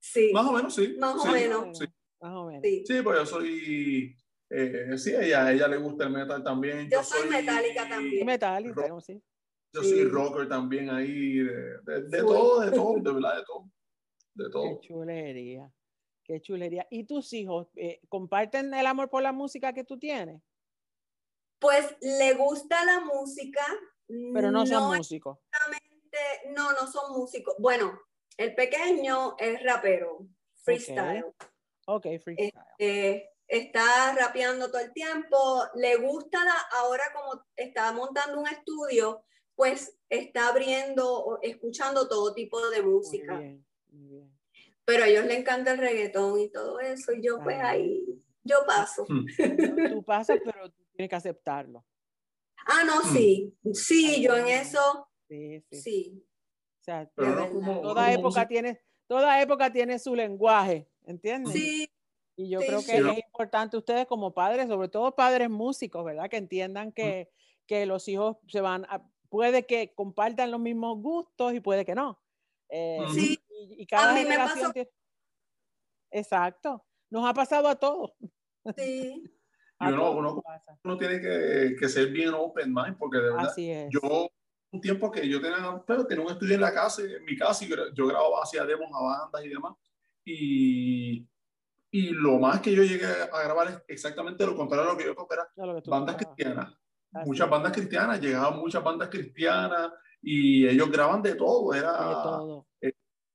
Sí, 0.00 0.30
Más 0.32 0.46
o 0.46 0.52
menos, 0.54 0.74
sí. 0.74 0.96
Más 0.98 1.16
o 1.22 1.30
menos. 1.30 1.76
Sí, 1.78 1.84
Más 2.18 2.32
o 2.34 2.46
menos. 2.46 2.62
sí. 2.64 2.82
Sí, 2.86 3.02
pues 3.02 3.18
yo 3.18 3.26
soy. 3.26 4.16
Eh, 4.48 4.96
sí, 4.96 5.12
ella, 5.14 5.44
a 5.44 5.52
ella 5.52 5.68
le 5.68 5.76
gusta 5.76 6.04
el 6.04 6.10
metal 6.10 6.42
también. 6.42 6.88
Yo 6.90 7.02
soy 7.04 7.28
metálica 7.28 7.86
también. 7.86 8.38
Tal, 8.38 8.74
sí. 9.04 9.22
Yo 9.74 9.82
Sí. 9.82 9.90
soy 9.90 10.04
rocker 10.04 10.48
también 10.48 10.88
ahí. 10.88 11.34
De, 11.40 11.52
de, 11.82 12.02
de 12.08 12.20
Sí. 12.20 12.26
todo, 12.26 12.60
de 12.60 12.70
todo, 12.72 12.94
de 13.02 13.12
verdad, 13.12 13.36
de 13.36 13.44
todo. 13.44 13.64
De 14.32 14.44
Qué 14.46 14.50
todo. 14.50 14.80
chulería. 14.80 15.70
Qué 16.24 16.40
chulería. 16.40 16.86
¿Y 16.88 17.04
tus 17.04 17.34
hijos 17.34 17.68
eh, 17.76 18.00
comparten 18.08 18.72
el 18.72 18.86
amor 18.86 19.10
por 19.10 19.22
la 19.22 19.32
música 19.32 19.74
que 19.74 19.84
tú 19.84 19.98
tienes? 19.98 20.40
Pues 21.58 21.94
le 22.00 22.32
gusta 22.32 22.82
la 22.86 23.00
música, 23.00 23.62
Pero 24.06 24.50
no 24.50 24.64
son 24.64 24.84
no 24.90 24.96
músicos. 24.96 25.38
No, 26.54 26.72
no 26.72 26.86
son 26.90 27.12
músicos. 27.12 27.54
Bueno, 27.58 27.98
el 28.36 28.54
pequeño 28.54 29.36
es 29.38 29.62
rapero, 29.62 30.26
freestyle. 30.62 31.24
Ok, 31.86 32.06
freestyle. 32.22 32.52
Eh, 32.78 33.28
está 33.46 34.14
rapeando 34.14 34.70
todo 34.70 34.80
el 34.80 34.92
tiempo, 34.92 35.64
le 35.74 35.96
gusta 35.96 36.42
la, 36.44 36.54
ahora 36.78 37.04
como 37.14 37.44
está 37.56 37.92
montando 37.92 38.40
un 38.40 38.48
estudio, 38.48 39.22
pues 39.54 39.96
está 40.08 40.48
abriendo, 40.48 41.12
o 41.12 41.38
escuchando 41.42 42.08
todo 42.08 42.34
tipo 42.34 42.68
de 42.70 42.82
Muy 42.82 42.94
música. 42.94 43.36
bien, 43.38 43.64
muy 43.90 44.08
bien. 44.08 44.38
Pero 44.86 45.04
a 45.04 45.08
ellos 45.08 45.24
les 45.26 45.38
encanta 45.38 45.72
el 45.72 45.78
reggaetón 45.78 46.40
y 46.40 46.50
todo 46.50 46.80
eso, 46.80 47.12
y 47.12 47.22
yo 47.22 47.38
pues 47.42 47.56
Ah. 47.60 47.70
ahí, 47.70 48.04
yo 48.42 48.58
paso. 48.66 49.04
No, 49.08 49.24
Tú 50.00 50.02
pasas, 50.04 50.38
pero 50.44 50.70
tú 50.70 50.82
tienes 50.96 51.08
que 51.10 51.16
aceptarlo. 51.16 51.84
Ah, 52.66 52.82
no, 52.84 53.00
Hmm. 53.02 53.14
sí, 53.14 53.54
sí, 53.74 54.22
yo 54.22 54.36
en 54.36 54.48
eso, 54.48 55.08
Sí, 55.28 55.62
sí. 55.70 55.80
sí. 55.82 56.26
O 56.84 56.86
sea, 56.86 57.10
Pero 57.14 57.28
de 57.28 57.34
no 57.34 57.40
verdad. 57.40 57.52
como, 57.54 57.80
toda 57.80 57.94
como 57.94 58.06
época 58.08 58.22
música- 58.24 58.48
tiene, 58.48 58.80
toda 59.06 59.40
época 59.40 59.72
tiene 59.72 59.98
su 59.98 60.14
lenguaje, 60.14 60.86
¿entiendes? 61.06 61.52
Sí, 61.54 61.88
Y 62.36 62.50
yo 62.50 62.60
Sí, 62.60 62.66
creo 62.66 62.80
que 62.84 62.96
es 62.98 63.18
importante 63.24 63.76
ustedes 63.78 64.06
como 64.06 64.34
padres, 64.34 64.66
sobre 64.68 64.88
todo 64.88 65.14
padres 65.14 65.48
músicos, 65.48 66.04
¿verdad? 66.04 66.28
Que 66.28 66.36
entiendan 66.36 66.92
que, 66.92 67.30
que 67.66 67.86
los 67.86 68.06
hijos 68.08 68.36
se 68.48 68.60
van 68.60 68.84
a, 68.90 69.02
puede 69.30 69.64
que 69.66 69.94
compartan 69.94 70.50
los 70.50 70.60
mismos 70.60 71.00
gustos 71.00 71.54
y 71.54 71.60
puede 71.60 71.84
que 71.86 71.94
no. 71.94 72.20
Eh. 72.68 72.98
Sí. 73.14 73.38
Y, 73.48 73.82
y 73.82 73.86
cada 73.86 74.12
mí 74.12 74.20
me 74.20 74.26
generación 74.26 74.60
pasó- 74.60 74.72
tiene- 74.74 74.90
Exacto. 76.10 76.84
Nos 77.10 77.24
ha 77.26 77.32
pasado 77.34 77.68
a 77.68 77.76
todos. 77.76 78.12
sí. 78.76 79.22
A 79.80 79.90
Y 79.90 79.92
uno- 79.92 80.02
todos. 80.02 80.42
Uno 80.84 80.98
tiene 80.98 81.20
que, 81.20 81.76
que 81.78 81.88
ser 81.88 82.08
bien 82.08 82.32
open 82.34 82.72
mind, 82.72 82.96
porque 82.96 83.18
de 83.18 83.24
verdad. 83.24 83.46
Así 83.48 83.70
es. 83.70 83.88
Yo, 83.90 84.28
un 84.74 84.80
tiempo 84.80 85.10
que 85.10 85.28
yo 85.28 85.40
tenía, 85.40 85.82
pero 85.86 86.06
tenía 86.06 86.24
un 86.24 86.32
estudio 86.32 86.54
en 86.54 86.60
la 86.60 86.72
casa, 86.74 87.02
en 87.02 87.24
mi 87.24 87.36
casa, 87.36 87.64
y 87.64 87.68
yo 87.68 88.06
grababa, 88.06 88.42
hacía 88.42 88.64
demos 88.64 88.88
a 88.92 89.02
bandas 89.02 89.44
y 89.44 89.48
demás. 89.48 89.74
Y, 90.24 91.28
y 91.90 92.08
lo 92.10 92.38
más 92.38 92.60
que 92.60 92.72
yo 92.74 92.82
llegué 92.82 93.06
a 93.06 93.42
grabar 93.42 93.68
es 93.68 93.82
exactamente 93.88 94.44
lo 94.46 94.56
contrario 94.56 94.88
a 94.88 94.92
lo 94.92 94.98
que 94.98 95.04
yo 95.04 95.14
tocaba, 95.14 95.48
bandas 95.86 96.16
cristianas. 96.16 96.74
Así 97.12 97.28
Muchas 97.28 97.46
es. 97.46 97.50
bandas 97.50 97.72
cristianas, 97.72 98.20
llegaban 98.20 98.58
muchas 98.58 98.82
bandas 98.82 99.08
cristianas 99.08 99.92
y 100.20 100.66
ellos 100.66 100.90
graban 100.90 101.22
de 101.22 101.34
todo, 101.36 101.72
era 101.74 101.92
De 101.92 102.14
todo. 102.14 102.66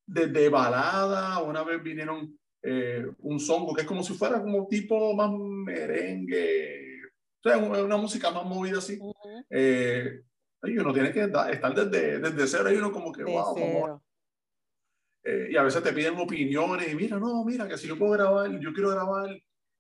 desde 0.06 0.50
balada, 0.50 1.40
una 1.42 1.64
vez 1.64 1.82
vinieron 1.82 2.38
eh, 2.62 3.06
un 3.20 3.40
songo 3.40 3.74
que 3.74 3.82
es 3.84 3.88
como 3.88 4.04
si 4.04 4.14
fuera 4.14 4.42
como 4.42 4.68
tipo 4.68 5.14
más 5.14 5.30
merengue, 5.32 7.00
o 7.42 7.50
sea, 7.50 7.58
una, 7.58 7.82
una 7.84 7.98
música 7.98 8.32
más 8.32 8.44
movida 8.44 8.80
así. 8.80 8.98
Ujú. 9.00 9.14
Eh, 9.50 10.24
y 10.64 10.78
uno 10.78 10.94
tiene 10.94 11.12
que 11.12 11.24
estar 11.24 11.74
desde, 11.74 12.20
desde 12.20 12.48
cero 12.48 12.72
y 12.72 12.78
uno 12.78 12.92
como 12.92 13.12
que, 13.12 13.24
De 13.24 13.32
wow, 13.32 13.54
cero. 13.56 14.04
eh, 15.24 15.50
y 15.52 15.58
a 15.58 15.64
veces 15.64 15.82
te 15.84 15.94
piden 15.94 16.18
opiniones 16.18 16.92
y 16.92 16.96
mira, 16.96 17.18
no, 17.18 17.44
mira, 17.46 17.68
que 17.68 17.78
si 17.78 17.88
yo 17.88 17.98
puedo 17.98 18.12
grabar, 18.14 18.50
yo 18.60 18.74
quiero 18.74 18.90
grabar, 18.90 19.30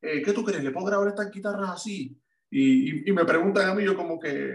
eh, 0.01 0.21
¿qué 0.23 0.33
tú 0.33 0.43
crees? 0.43 0.63
¿Le 0.63 0.71
puedo 0.71 0.85
grabar 0.87 1.07
estas 1.09 1.31
guitarras 1.31 1.69
así? 1.71 2.17
Y, 2.49 2.89
y, 2.89 3.09
y 3.09 3.11
me 3.11 3.25
preguntan 3.25 3.69
a 3.69 3.75
mí, 3.75 3.83
yo 3.83 3.95
como 3.95 4.19
que, 4.19 4.53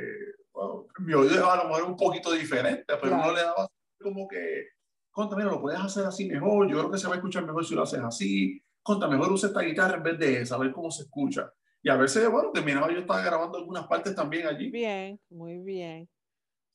wow, 0.53 0.89
mi 1.01 1.13
oído 1.15 1.51
a 1.51 1.57
lo 1.57 1.69
mejor 1.69 1.85
un 1.85 1.97
poquito 1.97 2.33
diferente, 2.33 2.85
pero 2.87 3.01
Claro. 3.01 3.23
uno 3.25 3.33
le 3.35 3.41
daba 3.43 3.69
como 4.01 4.27
que, 4.29 4.69
conta, 5.11 5.37
mira, 5.37 5.51
lo 5.51 5.61
puedes 5.61 5.81
hacer 5.81 6.05
así 6.07 6.27
mejor, 6.27 6.69
yo 6.69 6.79
creo 6.79 6.91
que 6.91 6.99
se 6.99 7.07
va 7.07 7.15
a 7.15 7.17
escuchar 7.17 7.45
mejor 7.47 7.65
si 7.65 7.75
lo 7.75 7.83
haces 7.83 8.01
así, 8.01 8.61
conta, 8.83 9.09
mejor 9.09 9.31
usa 9.33 9.49
esta 9.49 9.61
guitarra 9.61 9.97
en 9.99 10.03
vez 10.03 10.19
de 10.19 10.41
esa, 10.41 10.57
a 10.57 10.59
ver 10.59 10.73
cómo 10.73 10.91
se 10.91 11.03
escucha. 11.05 11.53
Y 11.85 11.91
a 11.91 11.97
veces, 11.97 12.29
bueno, 12.31 12.51
terminaba 12.51 12.91
yo 12.91 12.99
estaba 13.01 13.21
grabando 13.23 13.59
algunas 13.59 13.87
partes 13.87 14.15
también 14.15 14.47
allí. 14.47 14.71
Bien, 14.71 15.21
muy 15.29 15.59
bien. 15.59 16.09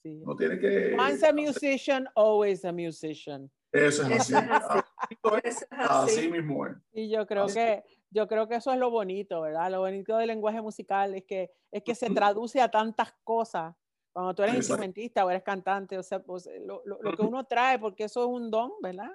Sí. 0.04 0.22
No 0.26 0.36
tiene 0.36 0.60
que... 0.60 0.95
Once 0.98 1.26
a 1.28 1.34
musician, 1.34 2.08
always 2.15 2.63
a 2.63 2.72
musician. 2.72 3.50
Eso 3.72 4.04
es 4.04 4.32
así. 4.32 4.34
Eso 4.34 5.38
es 5.43 5.67
así. 5.72 6.30
Mismo 6.30 6.65
es. 6.67 6.78
Y 6.93 7.10
yo 7.10 7.26
creo 7.28 7.45
Así. 7.45 7.56
que 7.56 7.84
yo 8.12 8.28
creo 8.28 8.48
que 8.48 8.56
eso 8.56 8.72
es 8.72 8.80
lo 8.80 8.89
bonito, 8.91 9.41
¿verdad? 9.41 9.69
Lo 9.72 9.80
bonito 9.82 10.15
del 10.17 10.28
lenguaje 10.28 10.62
musical 10.62 11.13
es 11.15 11.24
que 11.26 11.52
es 11.72 11.84
que 11.84 11.93
se 11.95 12.10
traduce 12.10 12.62
a 12.62 12.69
tantas 12.72 13.13
cosas. 13.24 13.76
Cuando 14.12 14.34
tú 14.34 14.41
eres 14.43 14.56
Exacto. 14.56 14.74
instrumentista 14.74 15.26
o 15.26 15.30
eres 15.30 15.43
cantante, 15.43 15.98
o 15.98 16.04
sea, 16.04 16.19
pues, 16.22 16.50
lo, 16.65 16.82
lo- 16.86 17.00
lo 17.02 17.15
que 17.15 17.22
uno 17.24 17.45
trae, 17.45 17.78
porque 17.78 18.06
eso 18.06 18.22
es 18.22 18.28
un 18.28 18.50
don, 18.50 18.72
¿verdad? 18.82 19.12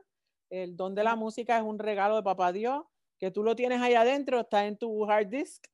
El 0.51 0.77
don 0.77 0.95
de 0.95 1.03
la 1.03 1.17
música 1.17 1.57
es 1.57 1.65
un 1.65 1.79
regalo 1.81 2.15
de 2.17 2.23
papá 2.23 2.53
Dios, 2.53 2.85
que 3.19 3.31
tú 3.33 3.43
lo 3.43 3.57
tienes 3.57 3.81
ahí 3.81 3.95
adentro, 3.95 4.41
está 4.41 4.67
en 4.67 4.77
tu 4.77 5.05
hard 5.11 5.27
disk, 5.27 5.65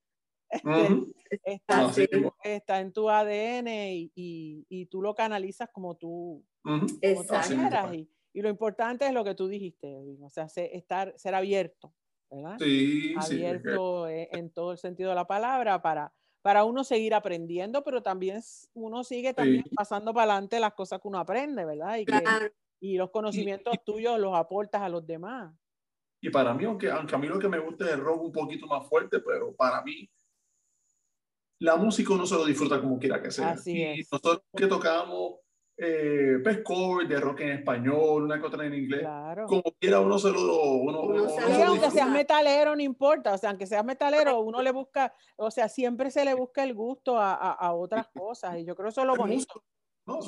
este, 0.50 0.68
Ujú. 0.68 1.12
está, 1.44 1.86
Así 1.86 2.06
mismo. 2.12 2.34
está 2.44 2.80
en 2.80 2.92
tu 2.92 3.08
ADN 3.08 3.68
y, 3.94 4.12
y- 4.14 4.66
y 4.68 4.86
tú 4.86 5.00
lo 5.02 5.14
canalizas 5.14 5.68
como 5.72 5.96
tú, 5.96 6.44
como 6.62 6.86
Exacto. 7.00 7.34
Así 7.36 7.54
mismo 7.54 7.68
quieras. 7.68 7.94
Y, 7.94 8.08
y 8.32 8.42
lo 8.42 8.48
importante 8.48 9.06
es 9.06 9.12
lo 9.12 9.24
que 9.24 9.34
tú 9.34 9.48
dijiste, 9.48 9.90
Edwin, 9.98 10.22
o 10.22 10.30
sea, 10.30 10.48
se- 10.48 10.76
estar, 10.76 11.14
ser 11.16 11.34
abierto, 11.34 11.94
¿verdad? 12.30 12.56
Sí, 12.58 13.14
sí. 13.22 13.44
abierto 13.44 14.08
eh, 14.08 14.28
en 14.32 14.50
todo 14.50 14.72
el 14.72 14.78
sentido 14.78 15.10
de 15.10 15.16
la 15.16 15.26
palabra 15.26 15.80
para, 15.82 16.12
para 16.42 16.64
uno 16.64 16.84
seguir 16.84 17.14
aprendiendo, 17.14 17.82
pero 17.84 18.02
también 18.02 18.40
uno 18.74 19.04
sigue 19.04 19.34
también 19.34 19.64
Sí. 19.64 19.70
pasando 19.74 20.12
para 20.14 20.32
adelante 20.32 20.58
las 20.60 20.74
cosas 20.74 21.00
que 21.00 21.08
uno 21.08 21.18
aprende, 21.18 21.64
¿verdad? 21.64 21.96
Y, 21.98 22.04
que- 22.06 22.20
Claro. 22.22 22.46
y 22.80 22.96
los 22.96 23.10
conocimientos 23.10 23.74
tuyos 23.84 24.18
los 24.18 24.34
aportas 24.34 24.80
a 24.82 24.88
los 24.88 25.06
demás. 25.06 25.54
Y 26.22 26.28
para 26.30 26.52
mí, 26.54 26.64
aunque, 26.64 26.90
aunque 26.90 27.14
a 27.14 27.18
mí 27.18 27.26
lo 27.26 27.38
que 27.38 27.48
me 27.48 27.58
gusta 27.58 27.86
es 27.86 27.92
el 27.92 28.00
rock 28.00 28.22
un 28.22 28.32
poquito 28.32 28.66
más 28.66 28.86
fuerte, 28.86 29.20
pero 29.20 29.54
para 29.54 29.82
mí 29.82 30.08
la 31.60 31.76
música 31.76 32.12
uno 32.14 32.26
se 32.26 32.34
lo 32.34 32.44
disfruta 32.44 32.80
como 32.80 32.98
quiera 32.98 33.22
que 33.22 33.30
sea. 33.30 33.50
Así 33.50 33.76
y 33.78 34.00
es. 34.00 34.08
nosotros 34.10 34.42
que 34.56 34.66
tocamos 34.66 35.36
eh, 35.82 36.38
pues, 36.42 36.60
cover 36.62 37.08
de 37.08 37.18
rock 37.20 37.40
en 37.40 37.48
español, 37.52 38.24
una 38.24 38.38
que 38.38 38.46
otra 38.46 38.66
en 38.66 38.74
inglés, 38.74 39.00
Claro. 39.00 39.46
como 39.46 39.62
quiera 39.78 40.00
uno 40.00 40.18
se 40.18 40.30
lo, 40.30 40.40
uno, 40.74 41.00
Uno 41.02 41.22
uno- 41.22 41.28
se 41.30 41.40
lo 41.64 41.70
aunque 41.70 41.90
seas 41.90 42.08
metalero, 42.10 42.76
no 42.76 42.82
importa. 42.82 43.32
O 43.34 43.38
sea, 43.38 43.48
aunque 43.50 43.66
seas 43.66 43.84
metalero, 43.84 44.40
uno 44.40 44.60
le 44.60 44.72
busca, 44.72 45.14
o 45.36 45.50
sea, 45.50 45.68
siempre 45.70 46.10
se 46.10 46.24
le 46.26 46.34
busca 46.34 46.62
el 46.64 46.74
gusto 46.74 47.16
a, 47.18 47.32
a- 47.34 47.52
a 47.52 47.72
otras 47.74 48.08
cosas. 48.14 48.58
Y 48.58 48.64
yo 48.66 48.74
creo 48.74 48.86
que 48.88 48.90
eso 48.90 49.00
es 49.02 49.06
lo 49.06 49.16
bonito. 49.16 49.62
No, 50.06 50.18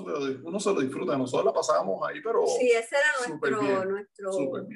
uno 0.45 0.61
se 0.61 0.73
lo 0.73 0.81
disfruta. 0.81 1.17
Nosotros 1.19 1.47
la 1.47 1.53
pasábamos 1.53 2.07
ahí, 2.09 2.21
pero... 2.23 2.47
Sí, 2.47 2.69
ese 2.71 2.95
era 2.95 3.29
nuestro, 3.29 3.61
bien, 3.61 3.89
nuestro, 3.91 4.31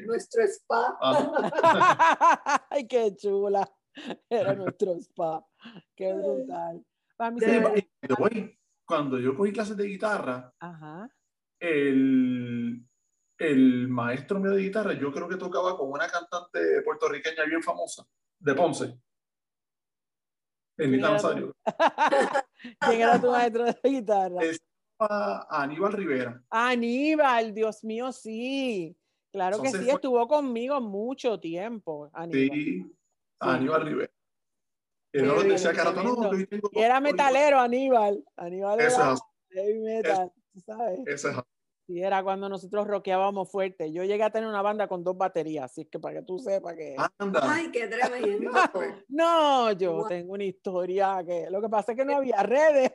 nuestro 0.06 0.42
spa. 0.44 0.96
Ajá. 1.00 2.66
Ay, 2.70 2.86
qué 2.86 3.14
chula. 3.14 3.70
Era 4.30 4.54
nuestro 4.54 4.92
spa. 5.00 5.44
Qué 5.94 6.12
brutal. 6.12 6.84
Para 7.16 7.30
mí 7.30 7.40
De 7.40 7.88
cuando 8.86 9.18
yo 9.18 9.34
cogí 9.34 9.52
clases 9.52 9.76
de 9.76 9.86
guitarra, 9.86 10.52
Ajá. 10.60 11.08
el, 11.60 12.86
el 13.38 13.88
maestro 13.88 14.38
mío 14.38 14.52
de 14.52 14.62
guitarra, 14.62 14.92
yo 14.92 15.12
creo 15.12 15.28
que 15.28 15.36
tocaba 15.36 15.76
con 15.76 15.90
una 15.90 16.06
cantante 16.08 16.82
puertorriqueña 16.84 17.44
bien 17.44 17.62
famosa, 17.62 18.06
de 18.38 18.54
Ponce. 18.54 19.00
Ernita 20.78 21.06
era? 21.06 21.14
Nazario. 21.14 21.56
¿Quién 22.80 23.00
era 23.00 23.20
tu 23.20 23.30
maestro 23.30 23.64
de 23.64 23.78
guitarra? 23.82 24.42
Es 24.42 24.60
a 24.98 25.62
Aníbal 25.62 25.92
Rivera. 25.92 26.42
Aníbal, 26.50 27.52
Dios 27.54 27.82
mío, 27.82 28.12
sí. 28.12 28.96
Claro 29.32 29.60
que 29.60 29.70
sí, 29.70 29.90
estuvo 29.90 30.26
conmigo 30.26 30.80
mucho 30.80 31.38
tiempo. 31.38 32.08
Aníbal. 32.12 32.56
Sí, 32.56 32.95
Aníbal 33.40 33.84
Rivera. 33.84 34.12
Y 35.12 35.22
no 35.22 35.34
lo 35.34 35.42
decía 35.42 35.72
no, 35.72 36.30
que 36.30 36.46
tengo- 36.46 36.70
Y 36.72 36.80
era 36.80 37.00
metalero, 37.00 37.58
Aníbal. 37.58 38.22
Aníbal 38.36 38.80
Eso 38.80 39.00
era 39.02 39.14
heavy 39.50 39.78
metal, 39.80 40.32
tú 40.52 40.60
¿sabes? 40.60 41.00
Ese 41.06 41.30
es 41.30 41.36
Sí, 41.86 42.02
era 42.02 42.20
cuando 42.24 42.48
nosotros 42.48 42.84
rockeábamos 42.88 43.48
fuerte. 43.48 43.92
Yo 43.92 44.02
llegué 44.02 44.24
a 44.24 44.30
tener 44.30 44.48
una 44.48 44.60
banda 44.60 44.88
con 44.88 45.04
dos 45.04 45.16
baterías, 45.16 45.66
así 45.66 45.84
que 45.84 46.00
para 46.00 46.18
que 46.18 46.26
tú 46.26 46.36
sepas 46.36 46.74
que... 46.74 46.96
Anda. 47.16 47.40
Ay, 47.44 47.70
qué 47.70 47.86
tremendo. 47.86 48.50
No, 49.08 49.70
yo 49.70 50.04
tengo 50.08 50.32
una 50.32 50.42
historia 50.44 51.22
que 51.24 51.48
lo 51.48 51.62
que 51.62 51.68
pasa 51.68 51.92
es 51.92 51.98
que 51.98 52.04
no 52.04 52.16
había 52.16 52.42
redes, 52.42 52.92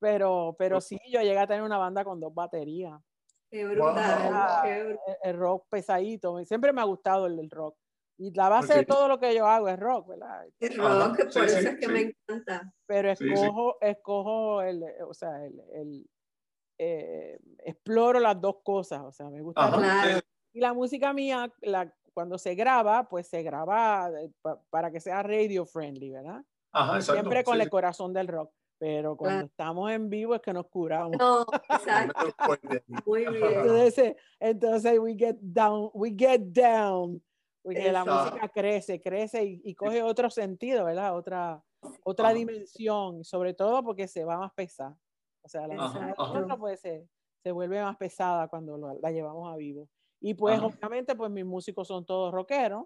pero, 0.00 0.56
pero 0.58 0.80
sí, 0.80 0.98
yo 1.08 1.20
llegué 1.20 1.38
a 1.38 1.46
tener 1.46 1.62
una 1.62 1.78
banda 1.78 2.04
con 2.04 2.18
dos 2.18 2.34
baterías. 2.34 3.00
Qué 3.48 3.64
brutal. 3.64 4.32
Wow. 4.32 4.62
qué 4.64 4.82
brutal. 4.82 5.16
El, 5.22 5.30
el 5.30 5.36
rock 5.36 5.66
pesadito, 5.70 6.44
siempre 6.44 6.72
me 6.72 6.80
ha 6.80 6.84
gustado 6.84 7.26
el, 7.26 7.38
el 7.38 7.48
rock. 7.48 7.76
Y 8.18 8.32
la 8.32 8.48
base 8.48 8.74
de 8.74 8.80
Ok. 8.80 8.86
todo 8.86 9.08
lo 9.08 9.18
que 9.20 9.34
yo 9.34 9.46
hago 9.46 9.68
es 9.68 9.78
rock, 9.78 10.08
¿verdad? 10.08 10.46
El 10.58 10.80
Ajá, 10.80 11.08
rock, 11.08 11.16
por 11.24 11.32
sí, 11.32 11.38
eso 11.40 11.58
sí, 11.60 11.66
es 11.66 11.76
que 11.78 11.86
sí. 11.86 11.92
me 11.92 12.00
encanta. 12.00 12.72
Pero 12.86 13.14
Sí, 13.14 13.24
sí. 13.26 13.32
escojo, 13.32 13.76
escojo 13.80 14.62
el, 14.62 14.84
o 15.06 15.12
sea, 15.14 15.44
el, 15.44 15.60
el, 15.74 16.06
eh, 16.78 17.38
exploro 17.64 18.18
las 18.20 18.40
dos 18.40 18.56
cosas, 18.64 19.00
o 19.02 19.12
sea, 19.12 19.28
me 19.28 19.40
gusta. 19.42 19.70
Claro. 19.70 20.20
Y 20.52 20.60
la 20.60 20.72
música 20.72 21.12
mía, 21.12 21.52
la, 21.60 21.92
cuando 22.14 22.38
se 22.38 22.54
graba, 22.54 23.06
pues 23.08 23.26
se 23.28 23.42
graba 23.42 24.10
eh, 24.18 24.30
pa- 24.40 24.60
para 24.70 24.90
que 24.90 25.00
sea 25.00 25.22
radio 25.22 25.66
friendly, 25.66 26.10
¿verdad? 26.10 26.42
ajá, 26.72 26.96
exacto. 26.96 27.12
Siempre 27.20 27.44
con 27.44 27.56
sí, 27.56 27.62
el 27.62 27.70
corazón 27.70 28.12
del 28.14 28.28
rock. 28.28 28.50
Pero 28.78 29.16
cuando 29.16 29.38
Claro. 29.38 29.46
estamos 29.46 29.90
en 29.90 30.10
vivo 30.10 30.34
es 30.34 30.42
que 30.42 30.52
nos 30.52 30.66
curamos. 30.68 31.16
No, 31.18 31.46
exacto. 31.70 32.34
Muy 33.06 33.26
bien. 33.26 33.42
Entonces, 33.60 33.98
eh, 33.98 34.16
entonces 34.38 34.98
we 34.98 35.14
get 35.14 35.36
down, 35.40 35.90
we 35.94 36.14
get 36.16 36.40
down. 36.52 37.22
Porque 37.66 37.90
la 37.90 38.04
música 38.04 38.48
crece, 38.48 39.00
crece 39.00 39.44
y, 39.44 39.60
y 39.64 39.74
coge 39.74 40.00
otro 40.00 40.30
sentido, 40.30 40.84
¿verdad? 40.84 41.16
Otra, 41.16 41.60
otra 42.04 42.28
Ajá. 42.28 42.34
dimensión, 42.36 43.24
sobre 43.24 43.54
todo 43.54 43.82
porque 43.82 44.06
se 44.06 44.24
va 44.24 44.38
más 44.38 44.52
pesada. 44.54 44.96
O 45.42 45.48
sea, 45.48 45.66
la 45.66 45.74
música 45.74 46.06
de 46.06 46.12
ajá. 46.12 46.32
nosotros, 46.32 46.58
pues 46.60 46.80
se, 46.80 47.08
vuelve 47.50 47.82
más 47.82 47.96
pesada 47.96 48.46
cuando 48.46 48.78
lo- 48.78 48.96
la 49.00 49.10
llevamos 49.10 49.52
a 49.52 49.56
vivo. 49.56 49.88
Y 50.20 50.34
pues 50.34 50.58
Ajá. 50.58 50.66
obviamente 50.66 51.16
pues 51.16 51.28
mis 51.28 51.44
músicos 51.44 51.88
son 51.88 52.06
todos 52.06 52.32
rockeros, 52.32 52.84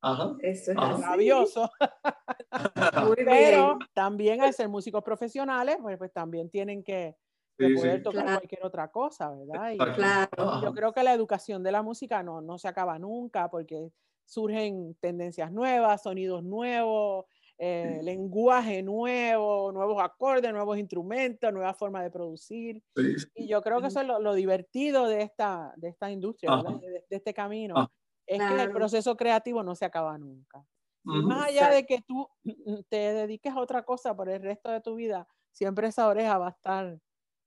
Ajá. 0.00 0.34
Eso 0.40 0.72
es 0.72 0.78
Muy 3.06 3.16
pero 3.24 3.78
también 3.92 4.40
al 4.40 4.54
ser 4.54 4.70
músicos 4.70 5.02
profesionales, 5.02 5.76
pues, 5.82 5.98
pues 5.98 6.12
también 6.12 6.48
tienen 6.48 6.82
que, 6.82 7.14
que 7.58 7.68
Sí, 7.68 7.74
poder 7.74 7.96
sí. 7.98 8.02
tocar 8.02 8.22
Claro. 8.22 8.38
cualquier 8.38 8.64
otra 8.64 8.90
cosa, 8.90 9.30
¿verdad? 9.30 9.70
Y. 9.72 9.78
Claro. 9.78 10.60
Yo 10.62 10.72
creo 10.72 10.92
que 10.92 11.02
la 11.02 11.12
educación 11.14 11.62
de 11.62 11.72
la 11.72 11.82
música 11.82 12.22
no, 12.22 12.40
no 12.40 12.58
se 12.58 12.68
acaba 12.68 12.98
nunca 12.98 13.50
porque 13.50 13.90
surgen 14.24 14.94
tendencias 15.00 15.52
nuevas, 15.52 16.02
sonidos 16.02 16.42
nuevos, 16.42 17.26
eh, 17.58 17.98
Sí. 18.00 18.04
lenguaje 18.04 18.82
nuevo, 18.82 19.70
nuevos 19.72 20.02
acordes, 20.02 20.52
nuevos 20.52 20.76
instrumentos, 20.78 21.52
nuevas 21.52 21.76
formas 21.78 22.02
de 22.02 22.10
producir. 22.10 22.82
Sí. 22.96 23.14
Y 23.36 23.46
yo 23.48 23.62
creo 23.62 23.80
que 23.80 23.86
eso 23.88 24.00
es 24.00 24.06
lo, 24.06 24.18
lo 24.18 24.34
divertido 24.34 25.06
de 25.06 25.22
esta, 25.22 25.72
de 25.76 25.88
esta 25.88 26.10
industria, 26.10 26.52
Ajá. 26.52 26.78
de, 26.78 27.04
de 27.08 27.16
este 27.16 27.32
camino. 27.32 27.74
Ah. 27.76 27.90
Es 28.26 28.38
que 28.38 28.44
el 28.48 28.54
Claro. 28.54 28.72
proceso 28.72 29.16
creativo 29.16 29.62
no 29.62 29.74
se 29.74 29.84
acaba 29.84 30.16
nunca. 30.18 30.64
Ujú. 31.06 31.28
más 31.28 31.48
allá 31.48 31.68
de 31.68 31.84
que 31.84 32.00
tú 32.00 32.26
te 32.88 32.96
dediques 32.96 33.52
a 33.52 33.60
otra 33.60 33.82
cosa 33.84 34.16
por 34.16 34.30
el 34.30 34.40
resto 34.40 34.70
de 34.70 34.80
tu 34.80 34.94
vida, 34.94 35.28
siempre 35.52 35.88
esa 35.88 36.08
oreja 36.08 36.38
va 36.38 36.46
a 36.48 36.50
estar, 36.50 36.98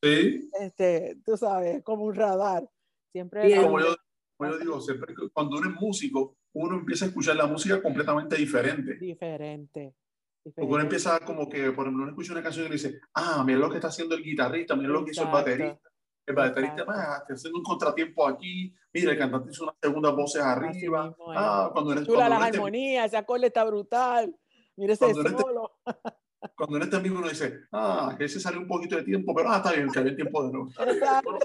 Sí, 0.04 0.48
este, 0.60 1.18
tú 1.26 1.36
sabes, 1.38 1.84
como 1.84 2.04
un 2.06 2.14
radar. 2.14 2.70
Siempre 3.12 3.56
como 3.56 3.80
yo, 3.80 3.96
como 4.38 4.52
yo 4.52 4.60
digo, 4.60 4.80
siempre 4.80 5.16
que 5.16 5.28
cuando 5.34 5.58
uno 5.58 5.72
es 5.72 5.82
músico, 5.82 6.38
uno 6.58 6.78
empieza 6.78 7.06
a 7.06 7.08
escuchar 7.10 7.36
la 7.36 7.46
música 7.46 7.82
completamente 7.82 8.36
diferente. 8.36 8.96
diferente. 8.96 9.94
Porque 10.44 10.62
uno 10.62 10.66
diferente. 10.66 10.84
empieza 10.84 11.20
como 11.20 11.50
que, 11.50 11.72
por 11.72 11.86
ejemplo, 11.86 12.04
uno 12.04 12.10
escucha 12.10 12.34
una 12.34 12.44
canción 12.44 12.68
y 12.68 12.72
dice, 12.72 13.00
ah, 13.14 13.44
mira 13.46 13.60
lo 13.60 13.70
que 13.70 13.76
está 13.76 13.90
haciendo 13.90 14.16
el 14.16 14.24
guitarrista, 14.24 14.76
mira 14.76 14.90
lo 14.90 15.04
que 15.04 15.12
hizo 15.12 15.24
el 15.24 15.30
baterista. 15.30 15.90
El 16.26 16.36
baterista, 16.36 16.84
ah, 16.88 17.20
está 17.22 17.34
haciendo 17.36 17.60
un 17.60 17.64
contratiempo 17.64 18.28
aquí, 18.28 18.74
mira, 18.92 19.12
el 19.12 19.18
cantante 19.18 19.52
hizo 19.52 19.64
unas 19.64 19.76
segundas 19.82 20.16
voces 20.16 20.42
arriba. 20.42 21.08
mismo. 21.08 21.32
Ah, 21.34 21.70
cuando 21.72 21.94
eres, 21.94 22.06
Chula 22.06 22.28
cuando 22.28 22.40
las 22.40 22.54
armonías, 22.54 23.06
ese 23.06 23.18
acorde 23.18 23.48
está 23.48 23.64
brutal. 23.64 24.36
Mira 24.76 24.94
ese 24.94 25.14
solo. 25.14 25.72
Cuando 26.58 26.78
uno 26.78 26.86
está 26.86 26.98
en 26.98 27.04
vivo 27.04 27.20
uno 27.20 27.30
dice, 27.30 27.68
ah, 27.72 28.16
que 28.18 28.26
ese 28.26 28.40
sale 28.40 28.58
un 28.58 28.68
poquito 28.68 28.96
de 28.96 29.04
tiempo, 29.04 29.34
pero 29.36 29.52
ah, 29.52 29.58
está 29.58 29.74
bien, 29.74 29.90
que 29.92 30.00
había 30.00 30.16
tiempo 30.16 30.44
de 30.44 30.52
nuevo. 30.52 30.70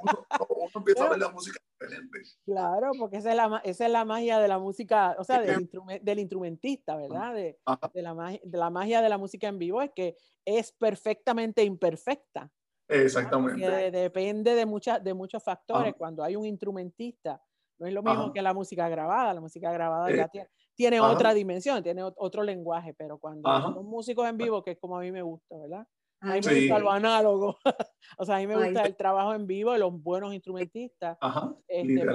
Uno, 0.00 0.68
empieza 0.74 1.04
a 1.04 1.10
ver 1.10 1.18
la 1.18 1.28
música 1.28 1.58
diferente. 1.78 2.18
Claro, 2.44 2.90
porque 2.98 3.18
esa 3.18 3.30
es 3.30 3.36
la, 3.36 3.60
esa 3.62 3.86
es 3.86 3.92
la 3.92 4.04
magia 4.04 4.38
de 4.38 4.48
la 4.48 4.58
música, 4.58 5.14
o 5.18 5.24
sea, 5.24 5.40
del, 5.40 6.18
instrumentista, 6.18 6.96
¿verdad? 6.96 7.34
De, 7.34 7.58
la 7.94 8.14
magia, 8.14 8.40
de 8.42 8.58
la 8.58 8.70
magia 8.70 9.02
de 9.02 9.08
la 9.08 9.18
música 9.18 9.48
en 9.48 9.58
vivo 9.58 9.82
es 9.82 9.90
que 9.94 10.16
es 10.44 10.72
perfectamente 10.72 11.62
imperfecta. 11.62 12.50
Exactamente. 12.88 13.90
Depende 13.90 14.54
de, 14.54 14.66
muchas 14.66 15.04
de 15.04 15.14
muchos 15.14 15.42
factores. 15.42 15.90
Ajá. 15.90 15.98
Cuando 15.98 16.24
hay 16.24 16.36
un 16.36 16.46
instrumentista, 16.46 17.40
no 17.78 17.86
es 17.86 17.92
lo 17.92 18.02
mismo 18.02 18.22
Ajá. 18.24 18.32
que 18.32 18.42
la 18.42 18.54
música 18.54 18.88
grabada. 18.88 19.34
La 19.34 19.40
música 19.40 19.70
grabada 19.72 20.10
Eh, 20.10 20.16
ya 20.16 20.28
tiene, 20.28 20.48
tiene 20.74 21.00
otra 21.00 21.34
dimensión, 21.34 21.82
tiene 21.82 22.02
ot- 22.04 22.14
otro 22.16 22.42
lenguaje, 22.42 22.94
pero 22.94 23.18
cuando 23.18 23.48
Ajá. 23.48 23.72
son 23.72 23.86
músicos 23.86 24.28
en 24.28 24.36
vivo, 24.36 24.62
que 24.62 24.72
es 24.72 24.78
como 24.78 24.96
a 24.96 25.00
mí 25.00 25.10
me 25.12 25.22
gusta, 25.22 25.56
¿verdad? 25.56 25.86
A 26.20 26.26
mí 26.26 26.32
Ay, 26.34 26.40
me 26.44 26.52
Sí. 26.54 26.60
gusta 26.68 26.78
lo 26.78 26.90
análogo. 26.90 27.56
o 28.18 28.24
sea, 28.24 28.36
a 28.36 28.38
mí 28.38 28.46
me 28.46 28.54
Ay, 28.54 28.64
gusta 28.66 28.82
sí. 28.82 28.86
el 28.88 28.96
trabajo 28.96 29.34
en 29.34 29.46
vivo 29.46 29.72
de 29.72 29.78
los 29.78 29.92
buenos 30.02 30.32
instrumentistas. 30.34 31.18
Ajá. 31.20 31.54
Este. 31.68 32.06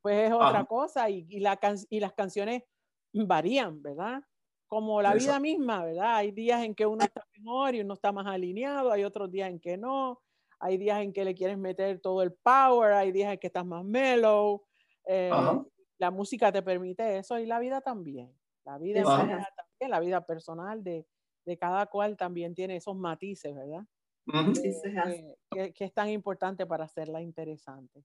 Pues 0.00 0.28
es 0.28 0.32
otra 0.32 0.48
Ajá. 0.48 0.64
cosa 0.64 1.10
y, 1.10 1.26
y, 1.28 1.40
la 1.40 1.56
can- 1.56 1.76
y 1.90 2.00
las 2.00 2.12
canciones 2.14 2.62
varían, 3.12 3.82
¿verdad? 3.82 4.22
Como 4.68 5.00
la 5.02 5.14
vida 5.14 5.40
misma, 5.40 5.84
¿verdad? 5.84 6.16
Hay 6.16 6.30
días 6.30 6.62
en 6.62 6.74
que 6.74 6.86
uno 6.86 7.02
está 7.04 7.24
mejor 7.36 7.74
y 7.74 7.80
uno 7.80 7.94
está 7.94 8.12
más 8.12 8.26
alineado, 8.26 8.92
hay 8.92 9.02
otros 9.04 9.30
días 9.30 9.48
en 9.50 9.58
que 9.60 9.76
no, 9.78 10.20
hay 10.60 10.76
días 10.76 11.00
en 11.00 11.12
que 11.12 11.24
le 11.24 11.34
quieres 11.34 11.56
meter 11.58 12.00
todo 12.00 12.22
el 12.22 12.32
power, 12.34 12.92
hay 12.92 13.10
días 13.12 13.32
en 13.32 13.38
que 13.38 13.46
estás 13.48 13.64
más 13.66 13.84
mellow. 13.84 14.62
Eh, 15.08 15.60
la 15.98 16.12
música 16.12 16.52
te 16.52 16.62
permite 16.62 17.18
eso 17.18 17.38
y 17.40 17.46
la 17.46 17.60
vida 17.60 17.82
también. 17.82 18.34
La 18.66 18.78
vida 18.78 19.04
también, 19.56 19.90
la 19.92 20.00
vida 20.00 20.26
personal 20.26 20.84
de, 20.84 21.06
de 21.46 21.58
cada 21.58 21.86
cual 21.88 22.16
también 22.18 22.54
tiene 22.54 22.76
esos 22.76 22.96
matices, 22.96 23.54
¿verdad? 23.56 23.86
Así. 24.44 24.80
que, 25.02 25.36
que- 25.50 25.72
que 25.74 25.84
es 25.84 25.94
tan 25.94 26.08
importante 26.10 26.66
para 26.66 26.84
hacerla 26.84 27.22
interesante. 27.22 28.04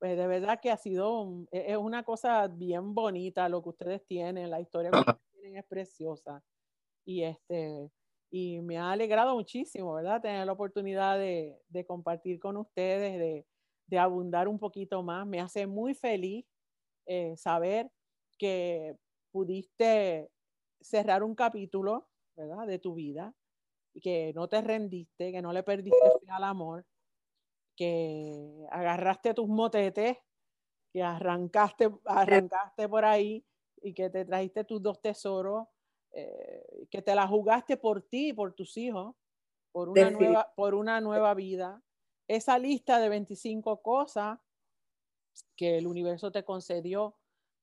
Pues 0.00 0.16
de 0.18 0.26
verdad 0.28 0.60
que 0.62 0.70
ha 0.70 0.76
sido, 0.78 1.22
un- 1.22 1.48
e- 1.52 1.72
es 1.72 1.78
una 1.78 2.04
cosa 2.04 2.48
bien 2.48 2.94
bonita 2.94 3.48
lo 3.48 3.62
que 3.62 3.70
ustedes 3.70 4.06
tienen, 4.06 4.50
la 4.50 4.60
historia 4.60 4.92
que 4.92 4.98
ustedes 5.00 5.20
tienen 5.32 5.58
es 5.58 5.66
preciosa. 5.66 6.44
Y 7.06 7.22
este, 7.24 7.90
y 8.30 8.60
me 8.62 8.78
ha 8.78 8.92
alegrado 8.92 9.34
muchísimo, 9.34 9.94
¿verdad? 9.94 10.20
Tener 10.22 10.46
la 10.46 10.52
oportunidad 10.52 11.18
de, 11.18 11.60
de 11.68 11.84
compartir 11.86 12.40
con 12.40 12.56
ustedes, 12.56 13.18
de, 13.18 13.46
de 13.92 13.98
abundar 13.98 14.48
un 14.48 14.58
poquito 14.58 15.02
más. 15.02 15.26
Me 15.26 15.38
hace 15.38 15.66
muy 15.66 15.92
feliz 15.92 16.46
eh, 17.04 17.36
saber 17.36 17.92
que 18.38 18.96
pudiste 19.30 20.30
cerrar 20.80 21.22
un 21.22 21.34
capítulo, 21.34 22.08
¿verdad? 22.34 22.66
De 22.66 22.78
tu 22.78 22.94
vida 22.94 23.34
y 23.92 24.00
que 24.00 24.32
no 24.34 24.48
te 24.48 24.62
rendiste, 24.62 25.30
que 25.30 25.42
no 25.42 25.52
le 25.52 25.62
perdiste 25.62 25.98
fe 26.22 26.30
al 26.30 26.44
amor, 26.44 26.86
que 27.76 28.66
agarraste 28.70 29.34
tus 29.34 29.46
motetes, 29.46 30.16
que 30.90 31.02
arrancaste, 31.02 31.90
arrancaste 32.06 32.88
por 32.88 33.04
ahí 33.04 33.44
y 33.82 33.92
que 33.92 34.08
te 34.08 34.24
trajiste 34.24 34.64
tus 34.64 34.82
dos 34.82 35.02
tesoros, 35.02 35.68
eh, 36.12 36.86
que 36.90 37.02
te 37.02 37.14
la 37.14 37.28
jugaste 37.28 37.76
por 37.76 38.00
ti 38.00 38.30
y 38.30 38.32
por 38.32 38.54
tus 38.54 38.74
hijos, 38.78 39.14
por 39.70 39.90
una, 39.90 40.10
nueva, 40.10 40.50
por 40.56 40.74
una 40.74 40.98
nueva 41.02 41.34
vida. 41.34 41.82
Esa 42.32 42.58
lista 42.58 42.98
de 42.98 43.08
25 43.10 43.82
cosas 43.82 44.38
que 45.56 45.78
el 45.78 45.86
universo 45.86 46.30
te 46.32 46.44
concedió, 46.44 47.16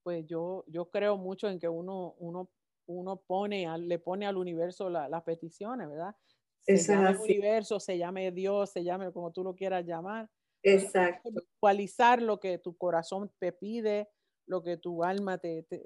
pues 0.03 0.25
yo, 0.25 0.63
yo 0.67 0.89
creo 0.89 1.17
mucho 1.17 1.47
en 1.49 1.59
que 1.59 1.67
uno, 1.69 2.15
uno, 2.17 2.51
uno 2.87 3.17
pone, 3.21 3.67
le 3.79 3.99
pone 3.99 4.25
al 4.27 4.37
universo 4.37 4.89
la- 4.89 5.09
las 5.09 5.23
peticiones, 5.23 5.89
¿verdad? 5.89 6.15
Se 6.61 6.83
llame 6.85 7.15
universo, 7.17 7.79
se 7.79 7.97
llame 7.97 8.31
Dios, 8.31 8.71
se 8.71 8.83
llame 8.83 9.11
como 9.11 9.31
tú 9.31 9.43
lo 9.43 9.55
quieras 9.55 9.85
llamar. 9.85 10.29
Exacto. 10.63 11.41
Visualizar 11.61 12.21
lo 12.21 12.39
que 12.39 12.57
tu 12.59 12.77
corazón 12.77 13.31
te 13.39 13.51
pide, 13.51 14.09
lo 14.47 14.63
que 14.63 14.77
tu 14.77 15.03
alma 15.03 15.37
te, 15.37 15.63
te, 15.63 15.85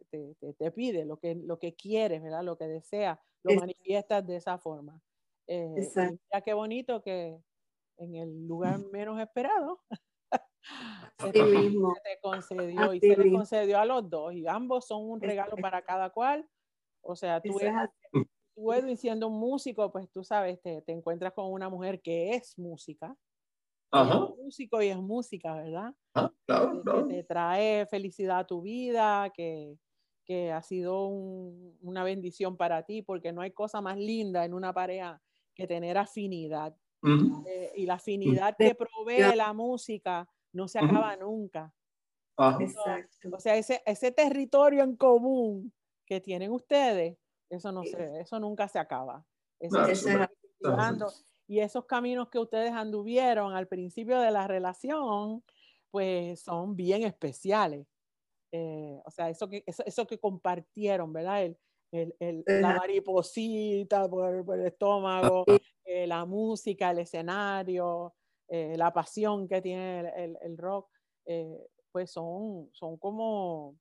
te- 0.57 0.71
pide, 0.71 1.05
lo 1.05 1.17
que, 1.17 1.35
lo 1.35 1.59
que 1.59 1.75
quieres, 1.75 2.21
¿verdad? 2.21 2.43
Lo 2.43 2.57
que 2.57 2.67
deseas, 2.67 3.19
lo 3.43 3.51
Es- 3.51 3.55
manifiestas 3.55 4.25
de 4.25 4.37
esa 4.37 4.57
forma. 4.59 5.01
Eh, 5.47 5.81
Exacto. 5.81 6.17
mira 6.31 6.41
qué 6.45 6.53
bonito 6.53 7.01
que 7.01 7.39
en 7.97 8.15
el 8.15 8.47
lugar 8.47 8.79
menos 8.91 9.19
esperado 9.19 9.79
se 11.19 11.31
te, 11.31 11.43
mismo. 11.43 11.93
se 11.95 12.01
te 12.01 12.19
concedió 12.21 12.93
y 12.93 12.99
se 12.99 13.07
le 13.09 13.17
mismo. 13.17 13.39
concedió 13.39 13.79
a 13.79 13.85
los 13.85 14.09
dos 14.09 14.33
y 14.33 14.47
ambos 14.47 14.85
son 14.87 15.09
un 15.09 15.21
regalo 15.21 15.55
para 15.57 15.81
cada 15.81 16.09
cual. 16.09 16.47
O 17.01 17.15
sea, 17.15 17.41
tú, 17.41 17.59
eres- 17.59 17.89
tú 18.55 18.71
Edwin 18.73 18.97
siendo 18.97 19.27
un 19.27 19.39
músico, 19.39 19.91
pues 19.91 20.09
tú 20.09 20.23
sabes, 20.23 20.61
te, 20.61 20.81
te 20.81 20.91
encuentras 20.93 21.33
con 21.33 21.51
una 21.51 21.69
mujer 21.69 22.01
que 22.01 22.33
es 22.35 22.57
música. 22.57 23.15
Ajá. 23.91 24.25
es 24.31 24.37
músico 24.43 24.81
y 24.81 24.87
es 24.87 24.97
música, 24.97 25.53
¿verdad? 25.55 25.93
Ajá. 26.15 26.33
Claro, 26.47 26.71
que- 26.71 26.77
que 26.77 26.83
claro. 26.83 27.07
te 27.07 27.23
trae 27.23 27.85
felicidad 27.85 28.39
a 28.39 28.47
tu 28.47 28.61
vida, 28.61 29.31
que, 29.35 29.77
que 30.25 30.51
ha 30.51 30.63
sido 30.63 31.07
un- 31.07 31.77
una 31.81 32.03
bendición 32.03 32.57
para 32.57 32.83
ti, 32.83 33.01
porque 33.03 33.31
no 33.33 33.41
hay 33.41 33.51
cosa 33.51 33.81
más 33.81 33.97
linda 33.97 34.45
en 34.45 34.53
una 34.53 34.73
pareja 34.73 35.21
que 35.53 35.67
tener 35.67 35.97
afinidad. 35.97 36.75
Ujú. 37.03 37.43
Eh, 37.45 37.71
y 37.75 37.85
la 37.85 37.95
afinidad 37.95 38.55
que 38.57 38.75
provee 38.75 39.35
la 39.35 39.51
música 39.53 40.27
no 40.53 40.67
se 40.67 40.79
acaba 40.79 41.15
nunca. 41.17 41.73
Ajá. 42.37 42.63
Exacto. 42.63 43.29
O 43.33 43.39
sea, 43.39 43.55
ese, 43.57 43.81
ese 43.85 44.11
territorio 44.11 44.83
en 44.83 44.95
común 44.95 45.73
que 46.05 46.21
tienen 46.21 46.51
ustedes, 46.51 47.17
eso 47.49 47.71
no 47.71 47.83
se, 47.83 48.21
eso 48.21 48.39
nunca 48.39 48.67
se 48.67 48.79
acaba. 48.79 49.25
Eso 49.59 49.75
Claro, 49.75 49.95
se 49.95 50.27
cultivando. 50.41 51.11
Y 51.47 51.59
esos 51.59 51.85
caminos 51.85 52.29
que 52.29 52.39
ustedes 52.39 52.71
anduvieron 52.71 53.53
al 53.53 53.67
principio 53.67 54.19
de 54.19 54.31
la 54.31 54.47
relación, 54.47 55.43
pues 55.91 56.39
son 56.41 56.75
bien 56.75 57.03
especiales. 57.03 57.85
Eh, 58.51 59.01
o 59.03 59.11
sea, 59.11 59.29
eso 59.29 59.49
que, 59.49 59.63
eso, 59.65 59.83
eso 59.85 60.07
que 60.07 60.19
compartieron, 60.19 61.11
¿verdad? 61.11 61.43
El, 61.43 61.57
el- 61.93 62.15
el- 62.19 62.43
la 62.47 62.69
Ajá. 62.69 62.77
mariposita 62.79 64.09
por, 64.09 64.43
por 64.45 64.59
el 64.59 64.65
estómago, 64.67 65.45
eh, 65.85 66.07
la 66.07 66.25
música, 66.25 66.91
el 66.91 66.99
escenario, 66.99 68.13
eh, 68.49 68.75
la 68.77 68.91
pasión 68.91 69.47
que 69.47 69.61
tiene 69.61 69.99
el, 70.23 70.37
el- 70.41 70.57
rock, 70.57 70.89
eh, 71.25 71.67
pues 71.91 72.11
son, 72.11 72.69
son 72.73 72.97
como, 72.97 73.75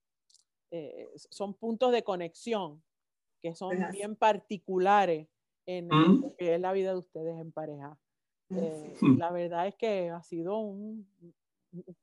eh, 0.70 1.08
son 1.30 1.54
puntos 1.54 1.90
de 1.92 2.02
conexión 2.04 2.82
que 3.42 3.54
son 3.54 3.76
Ajá. 3.82 3.90
bien 3.90 4.14
particulares 4.16 5.28
en 5.66 5.88
Mm. 5.88 6.22
lo 6.22 6.36
que 6.36 6.54
es 6.54 6.60
la 6.60 6.72
vida 6.72 6.92
de 6.92 6.98
ustedes 6.98 7.38
en 7.40 7.50
pareja. 7.52 7.98
Eh, 8.50 8.94
Mm. 9.00 9.16
la 9.18 9.30
verdad 9.32 9.66
es 9.68 9.74
que 9.76 10.10
ha 10.10 10.22
sido 10.22 10.58
un, 10.58 11.08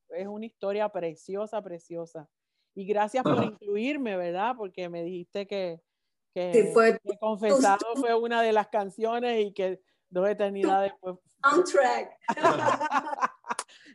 es 0.10 0.28
una 0.28 0.46
historia 0.48 0.90
preciosa, 0.90 1.62
preciosa. 1.62 2.28
Y 2.76 2.86
gracias 2.86 3.24
por 3.24 3.34
Ajá. 3.34 3.46
incluirme, 3.46 4.18
¿verdad? 4.18 4.56
Porque 4.58 4.90
me 4.90 5.04
dijiste 5.04 5.46
que, 5.48 5.82
que, 6.34 6.54
Sí, 6.54 6.74
fue 6.74 7.00
que 7.00 7.18
Confesado 7.18 7.96
fue 7.96 8.14
una 8.16 8.42
de 8.42 8.54
las 8.54 8.68
canciones 8.68 9.46
y 9.46 9.54
que 9.54 9.82
dos 10.10 10.28
eternidades. 10.28 10.94
Pues, 11.00 11.18
Soundtrack. 11.44 12.12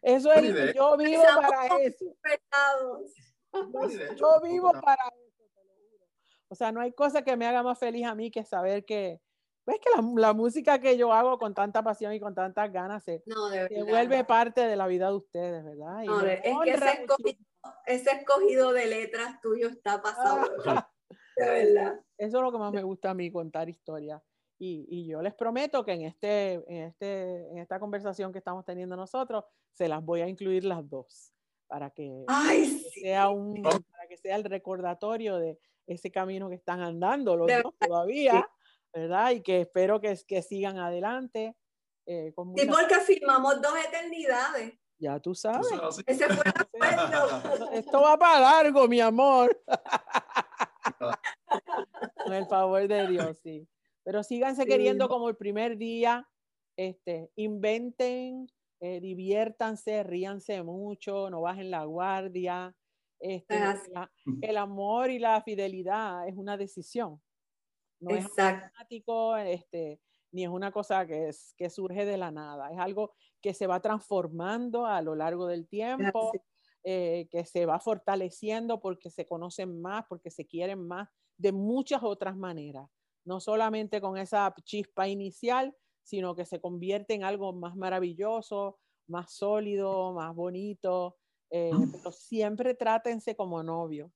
eso 0.03 0.33
es, 0.33 0.75
yo 0.75 0.97
vivo 0.97 1.23
para 1.37 1.67
eso. 1.79 2.05
Yo 4.17 4.41
vivo 4.43 4.73
para 4.73 5.05
eso, 5.09 5.45
te 5.55 5.65
lo 5.65 5.75
juro. 5.75 6.07
O 6.49 6.55
sea, 6.55 6.73
no 6.73 6.81
hay 6.81 6.93
cosa 6.93 7.23
que 7.23 7.37
me 7.37 7.47
haga 7.47 7.63
más 7.63 7.79
feliz 7.79 8.07
a 8.07 8.15
mí 8.15 8.31
que 8.31 8.45
saber 8.45 8.85
que, 8.85 9.21
ves 9.67 9.79
que 9.81 9.91
la, 9.95 10.29
la 10.29 10.33
música 10.33 10.81
que 10.81 10.97
yo 10.97 11.13
hago 11.13 11.39
con 11.39 11.55
tanta 11.55 11.83
pasión 11.83 12.13
y 12.15 12.21
con 12.21 12.35
tantas 12.35 12.73
ganas 12.73 13.05
se, 13.05 13.23
No, 13.27 13.49
de 13.49 13.69
se 13.69 13.83
vuelve 13.83 14.25
parte 14.25 14.67
de 14.67 14.77
la 14.77 14.87
vida 14.87 15.09
de 15.09 15.17
ustedes, 15.17 15.65
¿verdad? 15.65 16.03
Y 16.03 16.07
No, 16.07 16.21
es 16.21 16.41
que 16.41 16.71
ese 16.71 16.93
escogido, 16.93 17.45
ese 17.87 18.11
escogido 18.11 18.73
de 18.73 18.87
letras 18.87 19.41
tuyo 19.41 19.69
está 19.69 20.01
pasado. 20.03 20.51
Ah. 20.67 20.91
De 21.37 21.47
verdad. 21.75 22.01
Eso 22.19 22.37
es 22.39 22.43
lo 22.43 22.53
que 22.53 22.59
más 22.59 22.73
me 22.73 22.83
gusta 22.83 23.11
a 23.11 23.15
mí, 23.15 23.31
contar 23.31 23.69
historias. 23.69 24.23
Y, 24.59 24.87
y 24.89 25.07
yo 25.07 25.21
les 25.21 25.35
prometo 25.35 25.85
que 25.85 25.93
en, 25.93 26.03
este, 26.03 26.55
en, 26.69 26.85
este, 26.85 27.49
en 27.51 27.59
esta 27.59 27.81
conversación 27.81 28.33
que 28.33 28.39
estamos 28.39 28.65
teniendo 28.65 28.95
nosotros, 28.97 29.45
se 29.73 29.89
las 29.89 30.03
voy 30.05 30.21
a 30.21 30.29
incluir 30.29 30.65
las 30.65 30.89
dos 30.89 31.33
para 31.67 31.91
que, 31.91 32.25
Ay, 32.29 32.67
sí. 32.67 33.01
sea 33.01 33.31
un, 33.31 33.63
para 33.63 34.07
que 34.09 34.17
sea 34.17 34.37
el 34.37 34.45
recordatorio 34.45 35.39
de 35.39 35.59
ese 35.87 36.11
camino 36.13 36.49
que 36.49 36.55
están 36.55 36.81
andando 36.81 37.37
los 37.37 37.49
De 37.49 37.63
dos 37.63 37.75
todavía, 37.79 38.49
¿verdad? 38.93 39.33
Y 39.33 39.43
que 39.43 39.63
espero 39.63 40.01
que, 40.01 40.17
que 40.27 40.41
sigan 40.41 40.79
adelante. 40.79 41.57
eh, 42.07 42.33
con 42.35 42.55
Sí, 42.57 42.65
mucha- 42.67 42.79
porque 42.81 42.95
firmamos 43.01 43.61
dos 43.61 43.75
eternidades. 43.89 44.75
ya 44.99 45.19
tú 45.19 45.31
Tú 45.31 45.35
sabes. 45.35 45.67
sabes 45.69 45.83
así. 45.85 46.03
Ese 46.07 46.27
fue 46.29 46.45
el. 46.47 46.65
Esto 47.85 48.01
va 48.03 48.17
para 48.17 48.41
largo, 48.41 48.87
mi 48.87 49.01
amor. 49.01 49.61
Con 52.25 52.33
el 52.35 52.47
favor 52.47 52.87
de 52.89 53.07
Dios, 53.09 53.39
sí. 53.43 53.69
Pero 54.03 54.23
síganse 54.23 54.63
Sí. 54.63 54.69
queriendo 54.69 55.09
como 55.09 55.29
el 55.29 55.37
primer 55.37 55.77
día. 55.77 56.29
Este, 56.77 57.31
inventen, 57.37 58.47
eh, 58.81 59.01
diviértanse, 59.01 60.03
ríanse 60.03 60.63
mucho, 60.63 61.31
no 61.31 61.41
bajen 61.43 61.71
la 61.71 61.85
guardia. 61.85 62.75
Este, 63.21 63.55
Es 63.57 63.89
la- 63.91 64.11
el 64.43 64.57
amor 64.57 65.11
y 65.11 65.19
la 65.19 65.41
fidelidad 65.43 66.27
es 66.29 66.35
una 66.37 66.57
decisión. 66.57 67.23
No 68.01 68.11
es 68.15 68.27
Exacto. 68.27 68.67
automático, 68.67 69.37
este, 69.37 70.01
ni 70.33 70.43
es 70.45 70.51
una 70.51 70.73
cosa 70.73 71.07
que, 71.07 71.29
es, 71.29 71.55
que 71.57 71.71
surge 71.71 72.05
de 72.05 72.17
la 72.19 72.31
nada. 72.33 72.71
Es 72.73 72.79
algo 72.79 73.13
que 73.41 73.55
se 73.55 73.67
va 73.67 73.81
transformando 73.81 74.85
a 74.85 75.01
lo 75.01 75.15
largo 75.15 75.47
del 75.47 75.69
tiempo. 75.69 76.33
Eh, 76.87 77.29
que 77.31 77.47
se 77.47 77.65
va 77.65 77.81
fortaleciendo 77.81 78.79
porque 78.79 79.11
se 79.11 79.27
conocen 79.27 79.81
más, 79.81 80.05
porque 80.07 80.31
se 80.31 80.47
quieren 80.47 80.87
más, 80.87 81.09
de 81.39 81.51
muchas 81.51 82.03
otras 82.03 82.37
maneras. 82.37 82.91
No 83.25 83.41
solamente 83.41 84.03
con 84.03 84.19
esa 84.19 84.55
chispa 84.65 85.09
inicial, 85.09 85.75
sino 86.03 86.37
que 86.37 86.45
se 86.45 86.61
convierte 86.61 87.15
en 87.15 87.25
algo 87.25 87.55
más 87.55 87.75
maravilloso, 87.75 88.79
más 89.09 89.33
sólido, 89.33 90.13
más 90.13 90.35
bonito. 90.35 91.17
Eh, 91.51 91.71
pero 91.91 92.13
siempre 92.13 92.75
trátense 92.75 93.35
como 93.35 93.63
novio. 93.63 94.13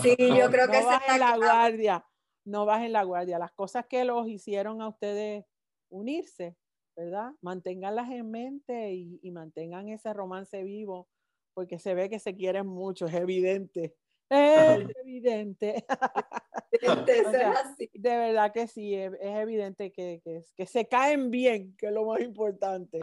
Sí, 0.00 0.16
yo 0.18 0.50
creo 0.50 0.66
que 0.66 0.80
no 0.80 0.90
esa 0.90 0.96
es 0.96 1.00
bajen 1.00 1.20
la 1.20 1.36
guardia, 1.36 2.06
no 2.46 2.64
bajen 2.64 2.92
la 2.92 3.02
guardia. 3.02 3.38
Las 3.38 3.52
cosas 3.52 3.84
que 3.86 4.04
los 4.04 4.26
hicieron 4.28 4.80
a 4.80 4.88
ustedes 4.88 5.44
unirse, 5.90 6.56
¿verdad? 6.96 7.32
Manténganlas 7.42 8.10
en 8.10 8.30
mente 8.30 8.94
y, 8.94 9.20
y 9.22 9.30
mantengan 9.30 9.88
ese 9.88 10.14
romance 10.14 10.62
vivo, 10.62 11.08
porque 11.54 11.78
se 11.78 11.94
ve 11.94 12.08
que 12.08 12.18
se 12.18 12.34
quieren 12.34 12.66
mucho, 12.66 13.06
es 13.06 13.14
evidente. 13.14 13.94
Es 14.30 14.86
evidente. 15.00 15.84
O 17.26 17.30
sea. 17.30 17.54
De 17.76 18.16
verdad 18.16 18.52
que 18.52 18.68
sí, 18.68 18.94
es, 18.94 19.12
es 19.14 19.36
evidente 19.38 19.90
que, 19.90 20.20
que, 20.22 20.44
que 20.54 20.66
se 20.66 20.86
caen 20.86 21.30
bien, 21.30 21.74
que 21.76 21.86
es 21.86 21.92
lo 21.92 22.04
más 22.04 22.20
importante. 22.20 23.00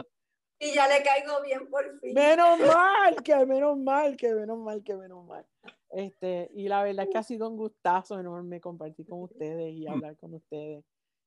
Y 0.58 0.72
ya 0.72 0.88
le 0.88 1.02
caigo 1.02 1.42
bien 1.42 1.68
por 1.68 1.98
fin. 2.00 2.14
Menos 2.14 2.58
mal, 2.76 3.22
que 3.22 3.44
menos 3.44 3.76
mal, 3.76 4.16
que 4.16 4.34
menos 4.34 4.58
mal, 4.58 4.82
que 4.82 4.96
menos 4.96 5.26
mal. 5.26 5.44
Este, 5.90 6.50
y 6.54 6.68
la 6.68 6.82
verdad 6.82 7.06
es 7.06 7.10
que 7.10 7.18
ha 7.18 7.22
sido 7.22 7.48
un 7.48 7.56
gustazo 7.56 8.18
enorme 8.18 8.60
compartir 8.60 9.06
con 9.06 9.22
ustedes 9.22 9.74
y 9.74 9.86
hablar 9.86 10.16
con 10.16 10.34
ustedes. 10.34 10.84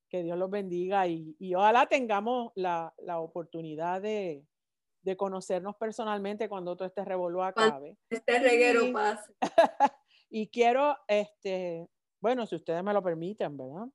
Que 0.10 0.24
Dios 0.24 0.38
los 0.38 0.50
bendiga 0.50 1.06
y, 1.08 1.36
y 1.38 1.54
ojalá 1.54 1.86
tengamos 1.86 2.52
la, 2.56 2.94
la 2.98 3.20
oportunidad 3.20 4.02
de, 4.02 4.44
de 5.02 5.16
conocernos 5.18 5.76
personalmente 5.78 6.50
cuando 6.50 6.76
todo 6.76 6.88
este 6.88 7.04
revolú 7.06 7.42
acabe. 7.42 7.98
Este 8.10 8.40
reguero 8.40 8.92
pasa. 8.94 9.32
Y 10.32 10.48
quiero, 10.50 10.96
este, 11.08 11.88
bueno, 12.22 12.46
si 12.46 12.56
ustedes 12.56 12.84
me 12.84 12.94
lo 12.94 13.02
permiten, 13.02 13.58
¿verdad? 13.58 13.88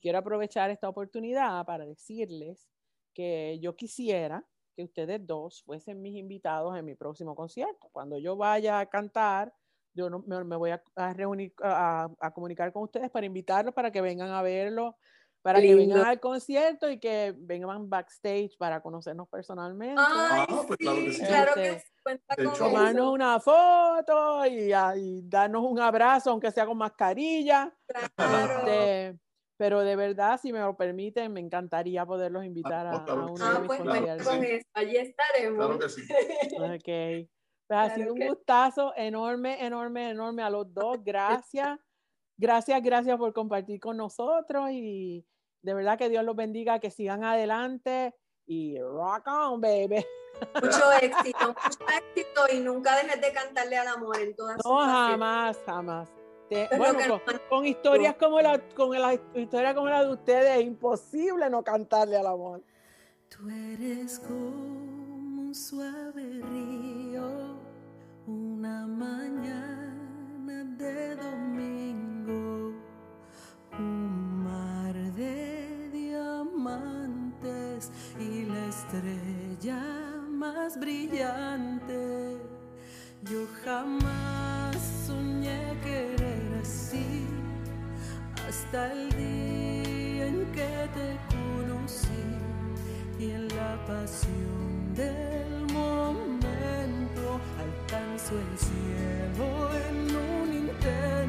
Quiero 0.00 0.18
aprovechar 0.18 0.70
esta 0.70 0.88
oportunidad 0.88 1.64
para 1.64 1.86
decirles 1.86 2.68
que 3.14 3.58
yo 3.60 3.74
quisiera 3.76 4.44
que 4.74 4.82
ustedes 4.84 5.24
dos 5.26 5.62
fuesen 5.62 6.02
mis 6.02 6.16
invitados 6.16 6.76
en 6.76 6.84
mi 6.84 6.94
próximo 6.94 7.34
concierto. 7.34 7.88
Cuando 7.92 8.18
yo 8.18 8.36
vaya 8.36 8.78
a 8.80 8.86
cantar, 8.86 9.54
yo 9.94 10.10
no- 10.10 10.22
me, 10.26 10.44
me 10.44 10.56
voy 10.56 10.70
a, 10.70 10.82
a 10.96 11.12
reunir, 11.14 11.54
a, 11.62 12.08
a 12.20 12.30
comunicar 12.34 12.72
con 12.72 12.82
ustedes 12.82 13.10
para 13.10 13.26
invitarlos 13.26 13.72
para 13.74 13.90
que 13.90 14.00
vengan 14.02 14.30
a 14.30 14.42
verlo, 14.42 14.96
para 15.46 15.60
que 15.60 15.74
vengan 15.76 16.04
al 16.04 16.18
concierto 16.18 16.90
y 16.90 16.98
que 16.98 17.32
vengan 17.38 17.88
backstage 17.88 18.56
para 18.58 18.80
conocernos 18.80 19.28
personalmente 19.28 19.94
Ay, 19.96 20.44
Ah, 20.48 20.64
pues 20.66 20.76
claro 20.76 20.96
que 21.04 21.12
sí, 21.12 21.22
claro 21.24 21.54
que 21.54 21.68
Este, 21.68 21.80
sí, 21.80 21.92
cuenta 22.02 22.34
de 22.36 22.44
con 22.44 22.54
hecho, 22.54 22.64
tomarnos 22.64 23.02
eso. 23.04 23.12
una 23.12 23.40
foto 23.40 24.46
y, 24.46 25.22
darnos 25.22 25.62
un 25.62 25.78
abrazo, 25.78 26.30
aunque 26.32 26.50
sea 26.50 26.66
con 26.66 26.78
mascarilla. 26.78 27.72
Claro. 28.16 28.58
Este, 28.58 29.18
pero 29.56 29.80
de 29.82 29.94
verdad, 29.94 30.40
si 30.42 30.52
me 30.52 30.58
lo 30.58 30.76
permiten, 30.76 31.32
me 31.32 31.38
encantaría 31.38 32.04
poderlos 32.04 32.44
invitar 32.44 32.84
no, 32.86 32.96
a, 32.96 33.04
claro 33.04 33.22
a 33.22 33.30
uno 33.30 33.44
Ah, 33.44 33.52
de 33.52 33.58
mis 33.60 33.66
pues 33.68 33.80
claro, 33.82 34.00
cuenta 34.02 34.24
con 34.24 34.32
conciertos. 34.34 34.58
eso. 34.58 34.68
Allí 34.74 34.96
estaremos. 34.96 35.66
Claro 35.66 35.78
que 35.78 35.88
sí. 35.88 36.02
Ok. 37.24 37.28
Pues 37.68 37.78
ha 37.80 37.94
sido 37.94 38.14
un 38.14 38.26
gustazo 38.26 38.92
enorme, 38.96 39.64
enorme, 39.64 40.10
enorme 40.10 40.42
a 40.42 40.50
los 40.50 40.74
dos. 40.74 40.98
Gracias. 41.04 41.78
Gracias, 42.36 42.82
gracias 42.82 43.16
por 43.16 43.32
compartir 43.32 43.78
con 43.80 43.96
nosotros 43.96 44.70
y 44.72 45.24
de 45.66 45.74
verdad 45.74 45.98
que 45.98 46.08
Dios 46.08 46.22
los 46.24 46.36
bendiga, 46.36 46.78
que 46.78 46.92
sigan 46.92 47.24
adelante 47.24 48.14
y 48.46 48.78
rock 48.80 49.26
on, 49.26 49.60
baby. 49.60 50.06
Mucho 50.62 50.92
éxito, 51.02 51.48
mucho 51.48 51.78
éxito 52.14 52.42
y 52.54 52.60
nunca 52.60 52.94
dejes 53.02 53.20
de 53.20 53.32
cantarle 53.32 53.76
al 53.76 53.88
amor 53.88 54.16
en 54.20 54.36
todas 54.36 54.58
No, 54.64 54.78
jamás, 54.78 55.58
jamás. 55.66 56.08
Te- 56.48 56.68
bueno, 56.78 57.20
con, 57.24 57.40
con 57.48 57.66
historias 57.66 58.14
como 58.14 58.40
la, 58.40 58.60
con 58.76 58.90
la 58.92 59.14
historia 59.34 59.74
como 59.74 59.88
la 59.88 60.04
de 60.04 60.12
ustedes, 60.12 60.58
es 60.58 60.64
imposible 60.64 61.50
no 61.50 61.64
cantarle 61.64 62.16
al 62.16 62.28
amor. 62.28 62.62
Tú 63.28 63.50
eres 63.50 64.20
como 64.20 64.36
un 65.48 65.52
suave 65.52 66.22
río, 66.22 67.56
una 68.28 68.86
mañana 68.86 70.62
de 70.78 71.16
domingo, 71.16 71.55
estrella 78.76 79.80
más 80.30 80.78
brillante. 80.78 82.36
Yo 83.30 83.46
jamás 83.64 84.76
soñé 85.06 85.74
querer 85.82 86.60
así 86.60 87.26
hasta 88.46 88.92
el 88.92 89.10
día 89.10 90.26
en 90.26 90.46
que 90.52 90.74
te 90.96 91.08
conocí 91.34 92.24
y 93.18 93.30
en 93.30 93.48
la 93.48 93.72
pasión 93.86 94.94
del 94.94 95.72
momento 95.72 97.24
alcanzo 97.64 98.34
el 98.44 98.58
cielo 98.66 99.46
en 99.88 99.98
un 100.16 100.48
intento 100.52 101.25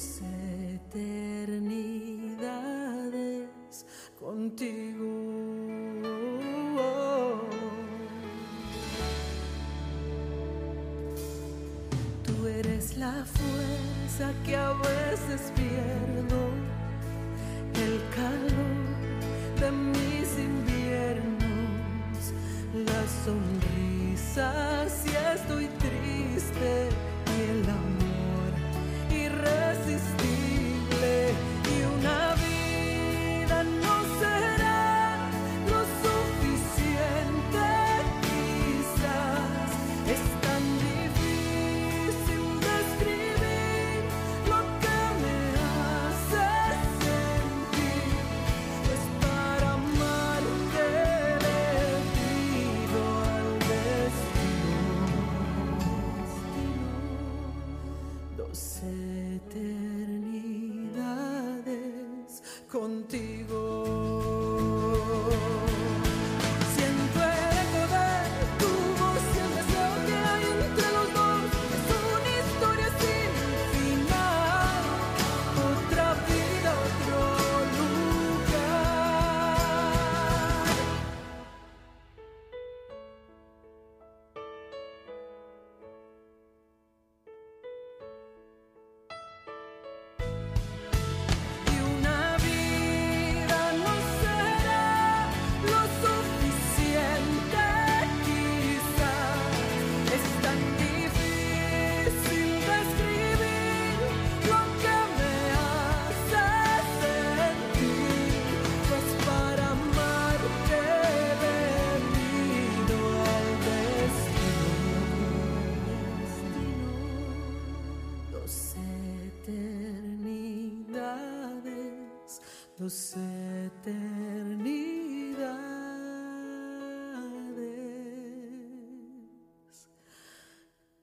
al 0.00 0.29